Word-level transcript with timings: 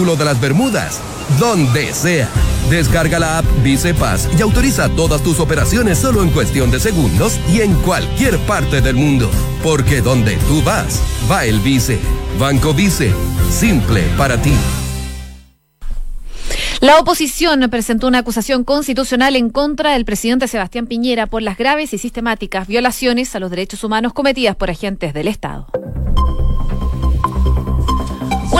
De 0.00 0.24
las 0.24 0.40
Bermudas, 0.40 0.98
donde 1.38 1.92
sea. 1.92 2.26
Descarga 2.70 3.18
la 3.18 3.36
app 3.36 3.44
Vice 3.62 3.92
Paz 3.92 4.30
y 4.36 4.40
autoriza 4.40 4.88
todas 4.88 5.22
tus 5.22 5.38
operaciones 5.40 5.98
solo 5.98 6.22
en 6.22 6.30
cuestión 6.30 6.70
de 6.70 6.80
segundos 6.80 7.38
y 7.52 7.60
en 7.60 7.74
cualquier 7.82 8.38
parte 8.38 8.80
del 8.80 8.96
mundo. 8.96 9.30
Porque 9.62 10.00
donde 10.00 10.38
tú 10.48 10.62
vas, 10.62 11.02
va 11.30 11.44
el 11.44 11.60
Vice. 11.60 11.98
Banco 12.38 12.72
Vice. 12.72 13.12
Simple 13.50 14.02
para 14.16 14.40
ti. 14.40 14.54
La 16.80 16.98
oposición 16.98 17.60
presentó 17.70 18.08
una 18.08 18.20
acusación 18.20 18.64
constitucional 18.64 19.36
en 19.36 19.50
contra 19.50 19.92
del 19.92 20.06
presidente 20.06 20.48
Sebastián 20.48 20.86
Piñera 20.86 21.26
por 21.26 21.42
las 21.42 21.58
graves 21.58 21.92
y 21.92 21.98
sistemáticas 21.98 22.66
violaciones 22.66 23.36
a 23.36 23.38
los 23.38 23.50
derechos 23.50 23.84
humanos 23.84 24.14
cometidas 24.14 24.56
por 24.56 24.70
agentes 24.70 25.12
del 25.12 25.28
Estado. 25.28 25.66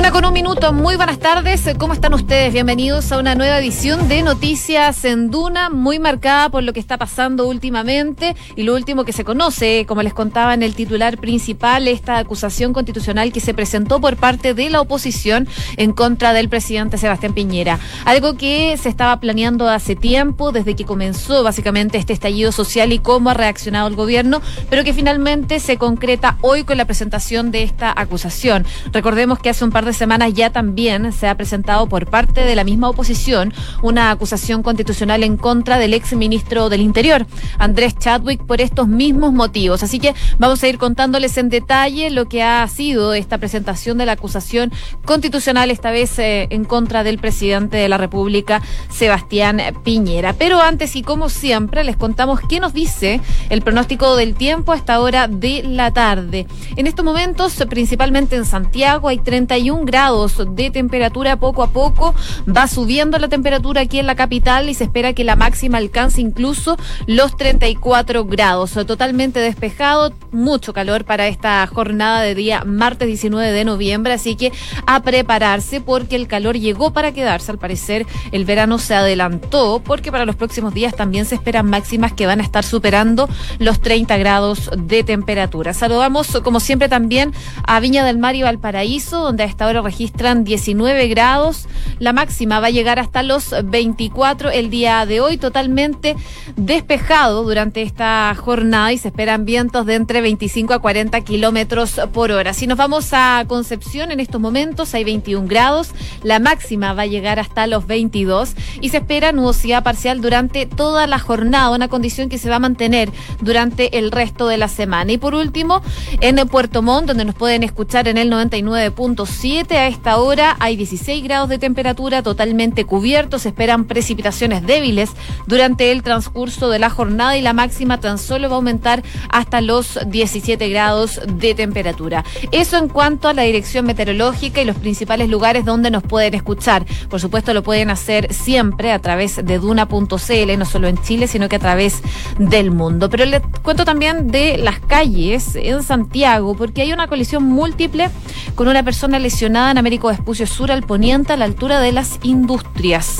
Una 0.00 0.12
con 0.12 0.24
un 0.24 0.32
minuto, 0.32 0.72
muy 0.72 0.96
buenas 0.96 1.18
tardes. 1.18 1.68
¿Cómo 1.76 1.92
están 1.92 2.14
ustedes? 2.14 2.54
Bienvenidos 2.54 3.12
a 3.12 3.18
una 3.18 3.34
nueva 3.34 3.58
edición 3.58 4.08
de 4.08 4.22
Noticias 4.22 5.04
en 5.04 5.30
Duna, 5.30 5.68
muy 5.68 5.98
marcada 5.98 6.48
por 6.48 6.62
lo 6.62 6.72
que 6.72 6.80
está 6.80 6.96
pasando 6.96 7.46
últimamente 7.46 8.34
y 8.56 8.62
lo 8.62 8.74
último 8.74 9.04
que 9.04 9.12
se 9.12 9.24
conoce, 9.24 9.84
como 9.86 10.02
les 10.02 10.14
contaba 10.14 10.54
en 10.54 10.62
el 10.62 10.74
titular 10.74 11.18
principal, 11.18 11.86
esta 11.86 12.16
acusación 12.16 12.72
constitucional 12.72 13.30
que 13.30 13.40
se 13.40 13.52
presentó 13.52 14.00
por 14.00 14.16
parte 14.16 14.54
de 14.54 14.70
la 14.70 14.80
oposición 14.80 15.46
en 15.76 15.92
contra 15.92 16.32
del 16.32 16.48
presidente 16.48 16.96
Sebastián 16.96 17.34
Piñera. 17.34 17.78
Algo 18.06 18.38
que 18.38 18.78
se 18.78 18.88
estaba 18.88 19.20
planeando 19.20 19.68
hace 19.68 19.96
tiempo, 19.96 20.50
desde 20.50 20.76
que 20.76 20.86
comenzó 20.86 21.42
básicamente 21.42 21.98
este 21.98 22.14
estallido 22.14 22.52
social 22.52 22.94
y 22.94 23.00
cómo 23.00 23.28
ha 23.28 23.34
reaccionado 23.34 23.86
el 23.88 23.96
gobierno, 23.96 24.40
pero 24.70 24.82
que 24.82 24.94
finalmente 24.94 25.60
se 25.60 25.76
concreta 25.76 26.38
hoy 26.40 26.64
con 26.64 26.78
la 26.78 26.86
presentación 26.86 27.50
de 27.50 27.64
esta 27.64 27.92
acusación. 27.94 28.64
Recordemos 28.92 29.40
que 29.40 29.50
hace 29.50 29.62
un 29.62 29.70
par 29.70 29.84
de 29.84 29.89
semanas 29.96 30.32
ya 30.34 30.50
también 30.50 31.12
se 31.12 31.28
ha 31.28 31.34
presentado 31.36 31.88
por 31.88 32.06
parte 32.08 32.42
de 32.42 32.54
la 32.54 32.64
misma 32.64 32.88
oposición 32.88 33.52
una 33.82 34.10
acusación 34.10 34.62
constitucional 34.62 35.22
en 35.22 35.36
contra 35.36 35.78
del 35.78 35.94
ex 35.94 36.12
ministro 36.14 36.68
del 36.68 36.80
Interior, 36.80 37.26
Andrés 37.58 37.96
Chadwick, 37.98 38.44
por 38.44 38.60
estos 38.60 38.88
mismos 38.88 39.32
motivos. 39.32 39.82
Así 39.82 39.98
que 39.98 40.14
vamos 40.38 40.62
a 40.62 40.68
ir 40.68 40.78
contándoles 40.78 41.36
en 41.38 41.48
detalle 41.48 42.10
lo 42.10 42.28
que 42.28 42.42
ha 42.42 42.66
sido 42.68 43.14
esta 43.14 43.38
presentación 43.38 43.98
de 43.98 44.06
la 44.06 44.12
acusación 44.12 44.72
constitucional, 45.04 45.70
esta 45.70 45.90
vez 45.90 46.18
eh, 46.18 46.48
en 46.50 46.64
contra 46.64 47.04
del 47.04 47.18
presidente 47.18 47.76
de 47.76 47.88
la 47.88 47.98
República, 47.98 48.62
Sebastián 48.90 49.60
Piñera. 49.84 50.32
Pero 50.34 50.60
antes 50.60 50.96
y 50.96 51.02
como 51.02 51.28
siempre, 51.28 51.84
les 51.84 51.96
contamos 51.96 52.40
qué 52.48 52.60
nos 52.60 52.72
dice 52.72 53.20
el 53.48 53.62
pronóstico 53.62 54.16
del 54.16 54.34
tiempo 54.34 54.72
a 54.72 54.76
esta 54.76 55.00
hora 55.00 55.28
de 55.28 55.62
la 55.62 55.92
tarde. 55.92 56.46
En 56.76 56.86
estos 56.86 57.04
momentos, 57.04 57.54
principalmente 57.68 58.36
en 58.36 58.44
Santiago, 58.44 59.08
hay 59.08 59.18
31 59.18 59.79
grados 59.84 60.34
de 60.54 60.70
temperatura 60.70 61.36
poco 61.36 61.62
a 61.62 61.70
poco. 61.70 62.14
Va 62.48 62.66
subiendo 62.68 63.18
la 63.18 63.28
temperatura 63.28 63.82
aquí 63.82 63.98
en 63.98 64.06
la 64.06 64.14
capital 64.14 64.68
y 64.68 64.74
se 64.74 64.84
espera 64.84 65.12
que 65.12 65.24
la 65.24 65.36
máxima 65.36 65.78
alcance 65.78 66.20
incluso 66.20 66.76
los 67.06 67.36
34 67.36 68.24
grados. 68.24 68.72
Totalmente 68.72 69.40
despejado, 69.40 70.12
mucho 70.32 70.72
calor 70.72 71.04
para 71.04 71.28
esta 71.28 71.66
jornada 71.66 72.22
de 72.22 72.34
día 72.34 72.64
martes 72.64 73.06
19 73.06 73.52
de 73.52 73.64
noviembre, 73.64 74.12
así 74.12 74.36
que 74.36 74.52
a 74.86 75.02
prepararse 75.02 75.80
porque 75.80 76.16
el 76.16 76.26
calor 76.26 76.56
llegó 76.56 76.92
para 76.92 77.12
quedarse. 77.12 77.50
Al 77.50 77.58
parecer 77.58 78.06
el 78.32 78.44
verano 78.44 78.78
se 78.78 78.94
adelantó 78.94 79.82
porque 79.84 80.12
para 80.12 80.24
los 80.24 80.36
próximos 80.36 80.74
días 80.74 80.94
también 80.94 81.24
se 81.24 81.34
esperan 81.34 81.66
máximas 81.66 82.12
que 82.12 82.26
van 82.26 82.40
a 82.40 82.42
estar 82.42 82.64
superando 82.64 83.28
los 83.58 83.80
30 83.80 84.16
grados 84.18 84.70
de 84.76 85.02
temperatura. 85.04 85.74
Saludamos 85.74 86.40
como 86.42 86.60
siempre 86.60 86.88
también 86.88 87.32
a 87.66 87.80
Viña 87.80 88.04
del 88.04 88.18
Mar 88.18 88.34
y 88.34 88.42
Valparaíso, 88.42 89.20
donde 89.20 89.42
a 89.42 89.46
esta 89.46 89.66
ahora 89.70 89.82
registran 89.82 90.44
19 90.44 91.08
grados. 91.08 91.66
La 91.98 92.12
máxima 92.12 92.60
va 92.60 92.68
a 92.68 92.70
llegar 92.70 92.98
hasta 92.98 93.22
los 93.22 93.54
24 93.64 94.50
el 94.50 94.70
día 94.70 95.06
de 95.06 95.20
hoy, 95.20 95.36
totalmente 95.36 96.16
despejado 96.56 97.44
durante 97.44 97.82
esta 97.82 98.34
jornada 98.34 98.92
y 98.92 98.98
se 98.98 99.08
esperan 99.08 99.44
vientos 99.44 99.86
de 99.86 99.94
entre 99.94 100.20
25 100.20 100.74
a 100.74 100.78
40 100.80 101.20
kilómetros 101.22 102.00
por 102.12 102.32
hora. 102.32 102.52
Si 102.52 102.66
nos 102.66 102.78
vamos 102.78 103.10
a 103.12 103.44
Concepción 103.46 104.10
en 104.10 104.20
estos 104.20 104.40
momentos 104.40 104.94
hay 104.94 105.04
21 105.04 105.46
grados, 105.46 105.90
la 106.22 106.38
máxima 106.38 106.92
va 106.92 107.02
a 107.02 107.06
llegar 107.06 107.38
hasta 107.38 107.66
los 107.66 107.86
22 107.86 108.54
y 108.80 108.88
se 108.88 108.98
espera 108.98 109.32
nubosidad 109.32 109.82
parcial 109.82 110.20
durante 110.20 110.66
toda 110.66 111.06
la 111.06 111.18
jornada, 111.18 111.70
una 111.70 111.88
condición 111.88 112.28
que 112.28 112.38
se 112.38 112.48
va 112.48 112.56
a 112.56 112.60
mantener 112.60 113.10
durante 113.40 113.98
el 113.98 114.10
resto 114.10 114.48
de 114.48 114.58
la 114.58 114.68
semana. 114.68 115.12
Y 115.12 115.18
por 115.18 115.34
último, 115.34 115.82
en 116.20 116.36
Puerto 116.48 116.82
Montt, 116.82 117.08
donde 117.08 117.24
nos 117.24 117.34
pueden 117.34 117.62
escuchar 117.62 118.08
en 118.08 118.18
el 118.18 118.30
99.7 118.30 119.59
a 119.68 119.86
esta 119.86 120.16
hora 120.16 120.56
hay 120.58 120.74
16 120.74 121.22
grados 121.22 121.48
de 121.50 121.58
temperatura 121.58 122.22
totalmente 122.22 122.86
cubiertos. 122.86 123.42
Se 123.42 123.48
esperan 123.48 123.84
precipitaciones 123.84 124.66
débiles 124.66 125.10
durante 125.46 125.92
el 125.92 126.02
transcurso 126.02 126.70
de 126.70 126.78
la 126.78 126.88
jornada 126.88 127.36
y 127.36 127.42
la 127.42 127.52
máxima 127.52 128.00
tan 128.00 128.16
solo 128.16 128.48
va 128.48 128.54
a 128.54 128.56
aumentar 128.56 129.02
hasta 129.28 129.60
los 129.60 129.98
17 130.06 130.66
grados 130.70 131.20
de 131.26 131.54
temperatura. 131.54 132.24
Eso 132.52 132.78
en 132.78 132.88
cuanto 132.88 133.28
a 133.28 133.34
la 133.34 133.42
dirección 133.42 133.84
meteorológica 133.84 134.62
y 134.62 134.64
los 134.64 134.76
principales 134.76 135.28
lugares 135.28 135.66
donde 135.66 135.90
nos 135.90 136.02
pueden 136.02 136.34
escuchar. 136.34 136.86
Por 137.10 137.20
supuesto, 137.20 137.52
lo 137.52 137.62
pueden 137.62 137.90
hacer 137.90 138.32
siempre 138.32 138.92
a 138.92 138.98
través 138.98 139.44
de 139.44 139.58
duna.cl, 139.58 140.58
no 140.58 140.64
solo 140.64 140.88
en 140.88 140.96
Chile, 141.02 141.28
sino 141.28 141.50
que 141.50 141.56
a 141.56 141.60
través 141.60 142.00
del 142.38 142.70
mundo. 142.70 143.10
Pero 143.10 143.26
les 143.26 143.42
cuento 143.62 143.84
también 143.84 144.28
de 144.28 144.56
las 144.56 144.80
calles 144.80 145.54
en 145.54 145.82
Santiago, 145.82 146.56
porque 146.56 146.80
hay 146.80 146.94
una 146.94 147.08
colisión 147.08 147.44
múltiple 147.44 148.08
con 148.54 148.66
una 148.66 148.82
persona 148.82 149.18
lesionada 149.18 149.49
en 149.50 149.78
Américo 149.78 150.08
Vespucio 150.08 150.46
Sur 150.46 150.70
al 150.70 150.84
poniente 150.84 151.32
a 151.32 151.36
la 151.36 151.44
altura 151.44 151.80
de 151.80 151.90
las 151.90 152.20
industrias. 152.22 153.16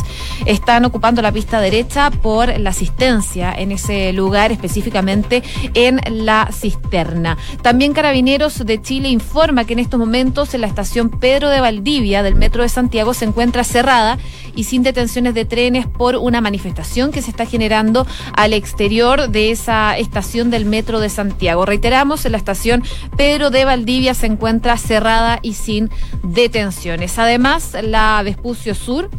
Están 0.46 0.84
ocupando 0.84 1.22
la 1.22 1.32
pista 1.32 1.60
derecha 1.60 2.10
por 2.10 2.56
la 2.60 2.70
asistencia 2.70 3.52
en 3.52 3.72
ese 3.72 4.12
lugar, 4.12 4.52
específicamente 4.52 5.42
en 5.74 6.00
la 6.08 6.48
cisterna. 6.52 7.36
También 7.62 7.92
Carabineros 7.92 8.64
de 8.64 8.80
Chile 8.80 9.08
informa 9.08 9.64
que 9.64 9.72
en 9.72 9.80
estos 9.80 9.98
momentos 9.98 10.54
en 10.54 10.60
la 10.60 10.68
estación 10.68 11.10
Pedro 11.10 11.48
de 11.48 11.60
Valdivia 11.60 12.22
del 12.22 12.36
Metro 12.36 12.62
de 12.62 12.68
Santiago 12.68 13.12
se 13.12 13.24
encuentra 13.24 13.64
cerrada 13.64 14.16
y 14.54 14.64
sin 14.64 14.84
detenciones 14.84 15.34
de 15.34 15.44
trenes 15.44 15.86
por 15.88 16.14
una 16.14 16.40
manifestación 16.40 17.10
que 17.10 17.22
se 17.22 17.30
está 17.30 17.44
generando 17.44 18.06
al 18.34 18.52
exterior 18.52 19.30
de 19.30 19.50
esa 19.50 19.98
estación 19.98 20.50
del 20.50 20.64
Metro 20.64 21.00
de 21.00 21.08
Santiago. 21.08 21.66
Reiteramos, 21.66 22.24
en 22.24 22.32
la 22.32 22.38
estación 22.38 22.84
Pedro 23.16 23.50
de 23.50 23.64
Valdivia 23.64 24.14
se 24.14 24.26
encuentra 24.26 24.76
cerrada 24.76 25.40
y 25.42 25.54
sin 25.54 25.90
detenciones. 26.22 27.18
Además, 27.18 27.76
la 27.82 28.22
Vespucio 28.22 28.74
Sur 28.74 29.10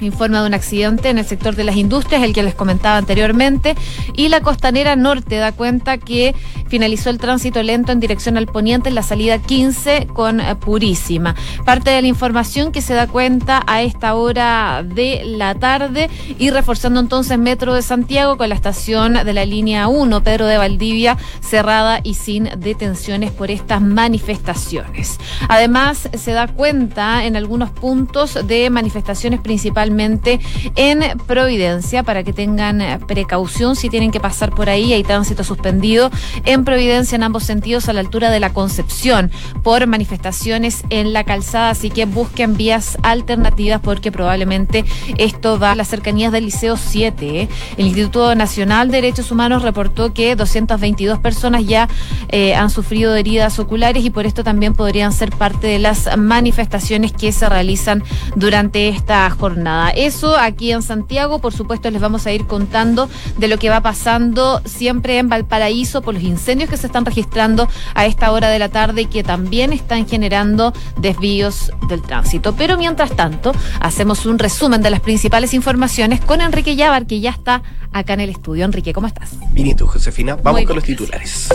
informa 0.00 0.42
de 0.42 0.48
un 0.48 0.54
accidente 0.54 1.08
en 1.08 1.18
el 1.18 1.24
sector 1.24 1.54
de 1.56 1.64
las 1.64 1.76
industrias, 1.76 2.22
el 2.22 2.32
que 2.32 2.42
les 2.42 2.54
comentaba 2.54 2.96
anteriormente, 2.96 3.74
y 4.14 4.28
la 4.28 4.40
costanera 4.40 4.96
norte 4.96 5.36
da 5.36 5.52
cuenta 5.52 5.98
que 5.98 6.34
finalizó 6.74 7.08
el 7.08 7.18
tránsito 7.18 7.62
lento 7.62 7.92
en 7.92 8.00
dirección 8.00 8.36
al 8.36 8.48
poniente 8.48 8.88
en 8.88 8.96
la 8.96 9.04
salida 9.04 9.38
15 9.38 10.08
con 10.12 10.40
eh, 10.40 10.56
Purísima. 10.56 11.36
Parte 11.64 11.90
de 11.90 12.02
la 12.02 12.08
información 12.08 12.72
que 12.72 12.82
se 12.82 12.94
da 12.94 13.06
cuenta 13.06 13.62
a 13.68 13.82
esta 13.82 14.16
hora 14.16 14.82
de 14.84 15.22
la 15.24 15.54
tarde 15.54 16.10
y 16.36 16.50
reforzando 16.50 16.98
entonces 16.98 17.38
Metro 17.38 17.74
de 17.74 17.82
Santiago 17.82 18.36
con 18.36 18.48
la 18.48 18.56
estación 18.56 19.12
de 19.12 19.32
la 19.32 19.44
línea 19.44 19.86
1, 19.86 20.24
Pedro 20.24 20.46
de 20.46 20.58
Valdivia, 20.58 21.16
cerrada 21.40 22.00
y 22.02 22.14
sin 22.14 22.50
detenciones 22.56 23.30
por 23.30 23.52
estas 23.52 23.80
manifestaciones. 23.80 25.20
Además, 25.48 26.08
se 26.12 26.32
da 26.32 26.48
cuenta 26.48 27.24
en 27.24 27.36
algunos 27.36 27.70
puntos 27.70 28.36
de 28.48 28.68
manifestaciones 28.68 29.38
principalmente 29.38 30.40
en 30.74 31.04
Providencia 31.28 32.02
para 32.02 32.24
que 32.24 32.32
tengan 32.32 32.80
eh, 32.80 32.98
precaución 33.06 33.76
si 33.76 33.88
tienen 33.88 34.10
que 34.10 34.18
pasar 34.18 34.50
por 34.50 34.68
ahí. 34.68 34.92
Hay 34.92 35.04
tránsito 35.04 35.44
suspendido 35.44 36.10
en 36.44 36.63
Providencia 36.64 37.16
en 37.16 37.22
ambos 37.22 37.44
sentidos 37.44 37.88
a 37.88 37.92
la 37.92 38.00
altura 38.00 38.30
de 38.30 38.40
la 38.40 38.52
Concepción 38.52 39.30
por 39.62 39.86
manifestaciones 39.86 40.82
en 40.90 41.12
la 41.12 41.24
calzada. 41.24 41.70
Así 41.70 41.90
que 41.90 42.06
busquen 42.06 42.56
vías 42.56 42.96
alternativas 43.02 43.80
porque 43.82 44.10
probablemente 44.10 44.84
esto 45.18 45.58
va 45.58 45.72
a 45.72 45.74
las 45.74 45.88
cercanías 45.88 46.32
del 46.32 46.46
Liceo 46.46 46.76
7. 46.76 47.42
¿eh? 47.42 47.48
El 47.76 47.86
Instituto 47.86 48.34
Nacional 48.34 48.90
de 48.90 49.02
Derechos 49.02 49.30
Humanos 49.30 49.62
reportó 49.62 50.14
que 50.14 50.36
222 50.36 51.18
personas 51.18 51.66
ya 51.66 51.88
eh, 52.30 52.54
han 52.54 52.70
sufrido 52.70 53.14
heridas 53.14 53.58
oculares 53.58 54.04
y 54.04 54.10
por 54.10 54.24
esto 54.24 54.42
también 54.42 54.74
podrían 54.74 55.12
ser 55.12 55.30
parte 55.30 55.66
de 55.66 55.78
las 55.78 56.16
manifestaciones 56.16 57.12
que 57.12 57.32
se 57.32 57.48
realizan 57.48 58.02
durante 58.36 58.88
esta 58.88 59.28
jornada. 59.30 59.90
Eso 59.90 60.36
aquí 60.36 60.72
en 60.72 60.82
Santiago, 60.82 61.40
por 61.40 61.52
supuesto, 61.52 61.90
les 61.90 62.00
vamos 62.00 62.26
a 62.26 62.32
ir 62.32 62.46
contando 62.46 63.08
de 63.36 63.48
lo 63.48 63.58
que 63.58 63.68
va 63.68 63.80
pasando 63.80 64.62
siempre 64.64 65.18
en 65.18 65.28
Valparaíso 65.28 66.00
por 66.02 66.14
los 66.14 66.22
incendios 66.22 66.53
incendios 66.54 66.70
que 66.70 66.76
se 66.76 66.86
están 66.86 67.04
registrando 67.04 67.68
a 67.94 68.06
esta 68.06 68.30
hora 68.30 68.48
de 68.48 68.58
la 68.58 68.68
tarde 68.68 69.02
y 69.02 69.06
que 69.06 69.24
también 69.24 69.72
están 69.72 70.06
generando 70.06 70.72
desvíos 70.98 71.72
del 71.88 72.00
tránsito. 72.00 72.54
Pero 72.54 72.78
mientras 72.78 73.14
tanto, 73.16 73.52
hacemos 73.80 74.24
un 74.24 74.38
resumen 74.38 74.82
de 74.82 74.90
las 74.90 75.00
principales 75.00 75.52
informaciones 75.52 76.20
con 76.20 76.40
Enrique 76.40 76.76
Llávar, 76.76 77.06
que 77.06 77.20
ya 77.20 77.30
está 77.30 77.62
acá 77.92 78.14
en 78.14 78.20
el 78.20 78.30
estudio. 78.30 78.64
Enrique, 78.64 78.92
¿cómo 78.92 79.08
estás? 79.08 79.30
Bien, 79.50 79.68
¿y 79.68 79.74
tú, 79.74 79.86
Josefina? 79.86 80.36
Vamos 80.36 80.62
con 80.62 80.76
los 80.76 80.84
titulares. 80.84 81.48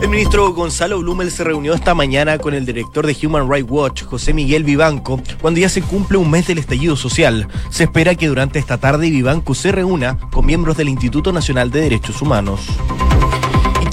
El 0.00 0.08
ministro 0.08 0.54
Gonzalo 0.54 0.98
Blumel 1.00 1.30
se 1.30 1.44
reunió 1.44 1.74
esta 1.74 1.94
mañana 1.94 2.38
con 2.38 2.54
el 2.54 2.64
director 2.64 3.06
de 3.06 3.14
Human 3.26 3.50
Rights 3.50 3.70
Watch, 3.70 4.04
José 4.04 4.32
Miguel 4.32 4.64
Vivanco, 4.64 5.20
cuando 5.42 5.60
ya 5.60 5.68
se 5.68 5.82
cumple 5.82 6.16
un 6.16 6.30
mes 6.30 6.46
del 6.46 6.56
estallido 6.56 6.96
social. 6.96 7.48
Se 7.68 7.84
espera 7.84 8.14
que 8.14 8.28
durante 8.28 8.58
esta 8.58 8.78
tarde 8.78 9.10
Vivanco 9.10 9.54
se 9.54 9.72
reúna 9.72 10.16
con 10.32 10.46
miembros 10.46 10.78
del 10.78 10.88
Instituto 10.88 11.32
Nacional 11.32 11.70
de 11.70 11.82
Derechos 11.82 12.22
Humanos. 12.22 12.60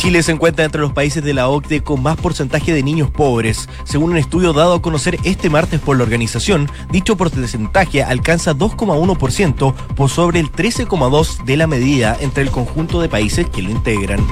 Chile 0.08 0.24
se 0.24 0.32
encuentra 0.32 0.64
entre 0.64 0.80
los 0.80 0.94
países 0.94 1.22
de 1.22 1.34
la 1.34 1.50
OCDE 1.50 1.84
con 1.84 2.02
más 2.02 2.16
porcentaje 2.16 2.72
de 2.72 2.82
niños 2.82 3.12
pobres. 3.12 3.68
Según 3.84 4.12
un 4.12 4.18
estudio 4.18 4.54
dado 4.54 4.76
a 4.76 4.82
conocer 4.82 5.20
este 5.26 5.50
martes 5.50 5.82
por 5.82 5.98
la 5.98 6.04
organización, 6.04 6.72
dicho 6.90 7.18
porcentaje 7.18 8.04
alcanza 8.04 8.56
2,1% 8.56 9.74
por 9.98 10.10
sobre 10.10 10.40
el 10.40 10.50
13,2% 10.50 11.44
de 11.44 11.58
la 11.58 11.68
medida 11.68 12.16
entre 12.22 12.44
el 12.44 12.52
conjunto 12.52 13.02
de 13.02 13.10
países 13.10 13.50
que 13.50 13.62
lo 13.62 13.70
integran. 13.70 14.26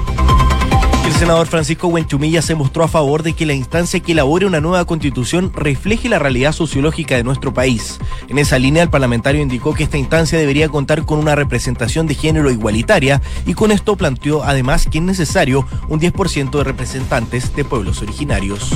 El 1.06 1.14
senador 1.14 1.46
Francisco 1.46 1.88
Huenchumilla 1.88 2.42
se 2.42 2.56
mostró 2.56 2.84
a 2.84 2.88
favor 2.88 3.22
de 3.22 3.34
que 3.34 3.46
la 3.46 3.54
instancia 3.54 4.00
que 4.00 4.14
elabore 4.14 4.48
una 4.48 4.60
nueva 4.60 4.86
constitución 4.86 5.52
refleje 5.54 6.10
la 6.10 6.18
realidad 6.18 6.52
sociológica 6.52 7.16
de 7.16 7.24
nuestro 7.24 7.54
país. 7.54 8.00
En 8.28 8.40
esa 8.40 8.58
línea, 8.58 8.82
el 8.82 8.90
parlamentario 8.90 9.40
indicó 9.40 9.76
que 9.76 9.84
esta 9.84 10.00
instancia 10.00 10.40
debería 10.40 10.68
contar 10.68 11.06
con 11.06 11.20
una 11.20 11.36
representación 11.36 12.08
de 12.08 12.16
género 12.16 12.50
igualitaria 12.50 13.22
y 13.46 13.54
con 13.54 13.72
esto 13.72 13.96
planteó 13.96 14.44
además 14.44 14.88
que 14.92 14.98
es 14.98 15.04
necesario 15.04 15.68
un 15.90 16.02
10% 16.02 16.50
de 16.58 16.64
representantes 16.64 17.56
de 17.56 17.66
pueblos 17.66 18.02
originarios. 18.02 18.72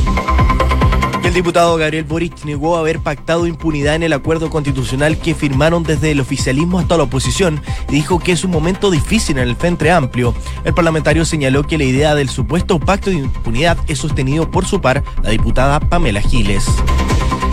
El 1.29 1.35
diputado 1.35 1.77
Gabriel 1.77 2.05
Boric 2.05 2.43
negó 2.43 2.75
haber 2.75 3.01
pactado 3.01 3.45
impunidad 3.45 3.93
en 3.93 4.01
el 4.01 4.13
acuerdo 4.13 4.49
constitucional 4.49 5.19
que 5.19 5.35
firmaron 5.35 5.83
desde 5.83 6.09
el 6.09 6.21
oficialismo 6.21 6.79
hasta 6.79 6.97
la 6.97 7.03
oposición 7.03 7.61
y 7.87 7.93
dijo 7.93 8.17
que 8.17 8.31
es 8.31 8.43
un 8.43 8.49
momento 8.49 8.89
difícil 8.89 9.37
en 9.37 9.47
el 9.47 9.55
Frente 9.55 9.91
Amplio. 9.91 10.33
El 10.65 10.73
parlamentario 10.73 11.25
señaló 11.25 11.67
que 11.67 11.77
la 11.77 11.83
idea 11.83 12.15
del 12.15 12.29
supuesto 12.29 12.79
pacto 12.79 13.11
de 13.11 13.17
impunidad 13.17 13.77
es 13.87 13.99
sostenido 13.99 14.49
por 14.49 14.65
su 14.65 14.81
par, 14.81 15.03
la 15.21 15.29
diputada 15.29 15.79
Pamela 15.79 16.19
Giles. 16.19 16.65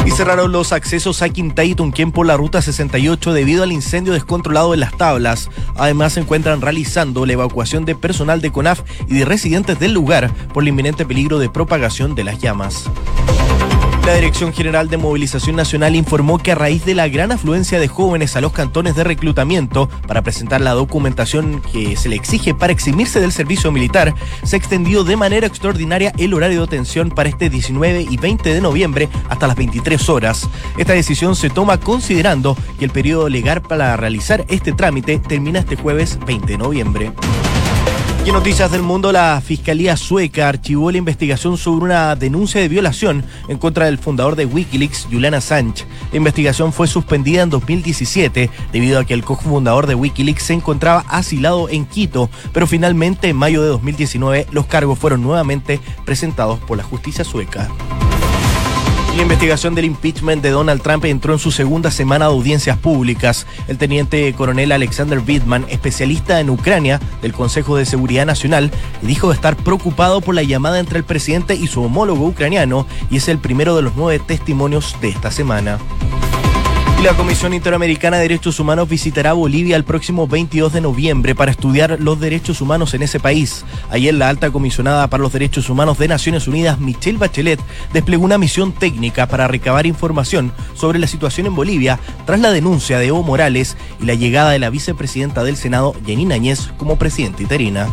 Y 0.06 0.12
cerraron 0.12 0.52
los 0.52 0.72
accesos 0.72 1.20
a 1.20 1.28
Quintay 1.28 1.72
y 1.72 1.74
Tunquén 1.74 2.12
por 2.12 2.26
la 2.26 2.36
ruta 2.36 2.62
68 2.62 3.32
debido 3.32 3.64
al 3.64 3.72
incendio 3.72 4.12
descontrolado 4.12 4.72
en 4.72 4.78
las 4.78 4.96
tablas. 4.96 5.50
Además, 5.74 6.12
se 6.12 6.20
encuentran 6.20 6.60
realizando 6.60 7.26
la 7.26 7.32
evacuación 7.32 7.84
de 7.84 7.96
personal 7.96 8.40
de 8.40 8.52
CONAF 8.52 8.82
y 9.08 9.18
de 9.18 9.24
residentes 9.24 9.80
del 9.80 9.92
lugar 9.92 10.32
por 10.54 10.62
el 10.62 10.68
inminente 10.68 11.04
peligro 11.04 11.40
de 11.40 11.50
propagación 11.50 12.14
de 12.14 12.22
las 12.22 12.38
llamas. 12.38 12.88
La 14.06 14.14
Dirección 14.14 14.52
General 14.52 14.88
de 14.88 14.98
Movilización 14.98 15.56
Nacional 15.56 15.96
informó 15.96 16.38
que 16.38 16.52
a 16.52 16.54
raíz 16.54 16.84
de 16.84 16.94
la 16.94 17.08
gran 17.08 17.32
afluencia 17.32 17.80
de 17.80 17.88
jóvenes 17.88 18.36
a 18.36 18.40
los 18.40 18.52
cantones 18.52 18.94
de 18.94 19.02
reclutamiento 19.02 19.88
para 20.06 20.22
presentar 20.22 20.60
la 20.60 20.74
documentación 20.74 21.60
que 21.72 21.96
se 21.96 22.08
le 22.08 22.14
exige 22.14 22.54
para 22.54 22.72
eximirse 22.72 23.18
del 23.18 23.32
servicio 23.32 23.72
militar, 23.72 24.14
se 24.44 24.54
ha 24.54 24.58
extendido 24.60 25.02
de 25.02 25.16
manera 25.16 25.48
extraordinaria 25.48 26.12
el 26.18 26.34
horario 26.34 26.60
de 26.60 26.66
atención 26.66 27.10
para 27.10 27.28
este 27.28 27.50
19 27.50 28.06
y 28.08 28.16
20 28.16 28.54
de 28.54 28.60
noviembre 28.60 29.08
hasta 29.28 29.48
las 29.48 29.56
23 29.56 30.08
horas. 30.08 30.48
Esta 30.78 30.92
decisión 30.92 31.34
se 31.34 31.50
toma 31.50 31.80
considerando 31.80 32.56
que 32.78 32.84
el 32.84 32.92
periodo 32.92 33.28
legal 33.28 33.60
para 33.60 33.96
realizar 33.96 34.44
este 34.46 34.72
trámite 34.72 35.18
termina 35.18 35.58
este 35.58 35.74
jueves 35.74 36.16
20 36.24 36.46
de 36.46 36.58
noviembre. 36.58 37.12
Y 38.26 38.30
en 38.30 38.34
noticias 38.34 38.72
del 38.72 38.82
mundo, 38.82 39.12
la 39.12 39.40
Fiscalía 39.40 39.96
sueca 39.96 40.48
archivó 40.48 40.90
la 40.90 40.98
investigación 40.98 41.56
sobre 41.56 41.84
una 41.84 42.16
denuncia 42.16 42.60
de 42.60 42.66
violación 42.66 43.24
en 43.46 43.56
contra 43.56 43.84
del 43.84 43.98
fundador 43.98 44.34
de 44.34 44.46
Wikileaks, 44.46 45.06
Julian 45.08 45.34
Assange. 45.34 45.86
La 46.10 46.16
investigación 46.16 46.72
fue 46.72 46.88
suspendida 46.88 47.42
en 47.42 47.50
2017 47.50 48.50
debido 48.72 48.98
a 48.98 49.04
que 49.04 49.14
el 49.14 49.22
cofundador 49.22 49.86
de 49.86 49.94
Wikileaks 49.94 50.42
se 50.42 50.54
encontraba 50.54 51.04
asilado 51.08 51.68
en 51.68 51.86
Quito, 51.86 52.28
pero 52.52 52.66
finalmente 52.66 53.28
en 53.28 53.36
mayo 53.36 53.62
de 53.62 53.68
2019 53.68 54.48
los 54.50 54.66
cargos 54.66 54.98
fueron 54.98 55.22
nuevamente 55.22 55.78
presentados 56.04 56.58
por 56.58 56.78
la 56.78 56.82
justicia 56.82 57.22
sueca. 57.22 57.70
La 59.16 59.22
investigación 59.22 59.74
del 59.74 59.86
impeachment 59.86 60.42
de 60.42 60.50
Donald 60.50 60.82
Trump 60.82 61.06
entró 61.06 61.32
en 61.32 61.38
su 61.38 61.50
segunda 61.50 61.90
semana 61.90 62.26
de 62.26 62.32
audiencias 62.32 62.76
públicas. 62.76 63.46
El 63.66 63.78
teniente 63.78 64.30
coronel 64.34 64.72
Alexander 64.72 65.20
Bittman, 65.20 65.64
especialista 65.70 66.38
en 66.38 66.50
Ucrania 66.50 67.00
del 67.22 67.32
Consejo 67.32 67.78
de 67.78 67.86
Seguridad 67.86 68.26
Nacional, 68.26 68.70
dijo 69.00 69.32
estar 69.32 69.56
preocupado 69.56 70.20
por 70.20 70.34
la 70.34 70.42
llamada 70.42 70.78
entre 70.80 70.98
el 70.98 71.04
presidente 71.04 71.54
y 71.54 71.66
su 71.66 71.82
homólogo 71.82 72.26
ucraniano 72.26 72.86
y 73.10 73.16
es 73.16 73.28
el 73.28 73.38
primero 73.38 73.74
de 73.74 73.82
los 73.82 73.96
nueve 73.96 74.22
testimonios 74.24 74.94
de 75.00 75.08
esta 75.08 75.30
semana. 75.30 75.78
La 77.02 77.14
Comisión 77.14 77.52
Interamericana 77.52 78.16
de 78.16 78.22
Derechos 78.22 78.58
Humanos 78.58 78.88
visitará 78.88 79.34
Bolivia 79.34 79.76
el 79.76 79.84
próximo 79.84 80.26
22 80.26 80.72
de 80.72 80.80
noviembre 80.80 81.34
para 81.34 81.50
estudiar 81.50 81.98
los 82.00 82.18
derechos 82.18 82.60
humanos 82.60 82.94
en 82.94 83.02
ese 83.02 83.20
país. 83.20 83.64
Ayer 83.90 84.14
la 84.14 84.28
alta 84.28 84.50
comisionada 84.50 85.06
para 85.08 85.22
los 85.22 85.32
derechos 85.32 85.68
humanos 85.68 85.98
de 85.98 86.08
Naciones 86.08 86.48
Unidas, 86.48 86.80
Michelle 86.80 87.18
Bachelet, 87.18 87.60
desplegó 87.92 88.24
una 88.24 88.38
misión 88.38 88.72
técnica 88.72 89.28
para 89.28 89.46
recabar 89.46 89.86
información 89.86 90.52
sobre 90.74 90.98
la 90.98 91.06
situación 91.06 91.46
en 91.46 91.54
Bolivia 91.54 92.00
tras 92.24 92.40
la 92.40 92.50
denuncia 92.50 92.98
de 92.98 93.08
Evo 93.08 93.22
Morales 93.22 93.76
y 94.00 94.06
la 94.06 94.14
llegada 94.14 94.50
de 94.50 94.58
la 94.58 94.70
vicepresidenta 94.70 95.44
del 95.44 95.56
Senado, 95.56 95.94
Janine 96.06 96.34
Añez, 96.34 96.72
como 96.78 96.98
presidenta 96.98 97.42
interina 97.42 97.88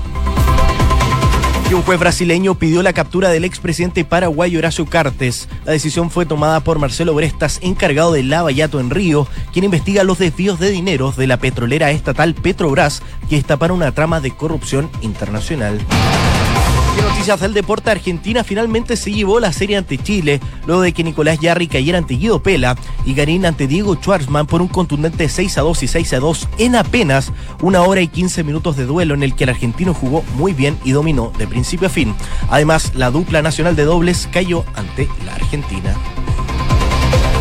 un 1.76 1.82
juez 1.82 2.00
brasileño 2.00 2.56
pidió 2.56 2.84
la 2.84 2.94
captura 2.94 3.30
del 3.30 3.46
expresidente 3.46 4.06
paraguayo 4.06 4.60
Horacio 4.60 4.86
Cartes. 4.86 5.48
La 5.66 5.72
decisión 5.72 6.12
fue 6.12 6.26
tomada 6.26 6.60
por 6.60 6.78
Marcelo 6.78 7.16
Brestas, 7.16 7.60
encargado 7.64 8.12
del 8.12 8.30
Lavallato 8.30 8.80
en 8.80 8.90
Río, 8.90 9.28
quien 9.52 9.66
investiga 9.66 10.04
los 10.04 10.20
desvíos 10.20 10.60
de 10.60 10.70
dineros 10.70 11.16
de 11.16 11.26
la 11.26 11.38
petrolera 11.38 11.92
estatal 11.92 12.36
Petrobras, 12.36 13.02
que 13.30 13.42
para 13.58 13.74
una 13.74 13.92
trama 13.92 14.20
de 14.20 14.32
corrupción 14.32 14.90
internacional. 15.02 15.80
Noticias 17.26 17.54
deporte, 17.54 17.90
Argentina 17.90 18.44
finalmente 18.44 18.98
se 18.98 19.10
llevó 19.14 19.40
la 19.40 19.54
serie 19.54 19.78
ante 19.78 19.98
Chile, 19.98 20.42
luego 20.68 20.82
de 20.82 20.92
que 20.92 21.06
Nicolás 21.06 21.40
Yarri 21.40 21.68
cayera 21.68 21.98
ante 21.98 22.16
Guido 22.16 22.44
Pela 22.44 22.76
y 23.06 23.14
Garín 23.14 23.46
ante 23.46 23.66
Diego 23.66 23.96
Schwartzman 23.96 24.46
por 24.46 24.62
un 24.62 24.68
contundente 24.68 25.30
6 25.30 25.58
a 25.58 25.62
2 25.62 25.84
y 25.84 25.88
6 25.88 26.14
a 26.16 26.20
2 26.20 26.50
en 26.58 26.76
apenas 26.76 27.32
una 27.62 27.84
hora 27.84 28.02
y 28.02 28.10
15 28.10 28.44
minutos 28.44 28.76
de 28.76 28.86
duelo 28.86 29.14
en 29.14 29.24
el 29.24 29.36
que 29.36 29.46
el 29.46 29.52
argentino 29.52 29.94
jugó 29.94 30.22
muy 30.36 30.52
bien 30.52 30.78
y 30.84 30.92
dominó 30.92 31.32
de 31.38 31.48
principio 31.48 31.88
a 31.88 31.92
fin. 31.92 32.14
Además, 32.50 32.92
la 32.94 33.10
dupla 33.10 33.42
nacional 33.42 33.78
de 33.78 33.86
dobles 33.86 34.28
cayó 34.30 34.66
ante 34.76 35.08
la 35.26 35.36
Argentina. 35.36 35.96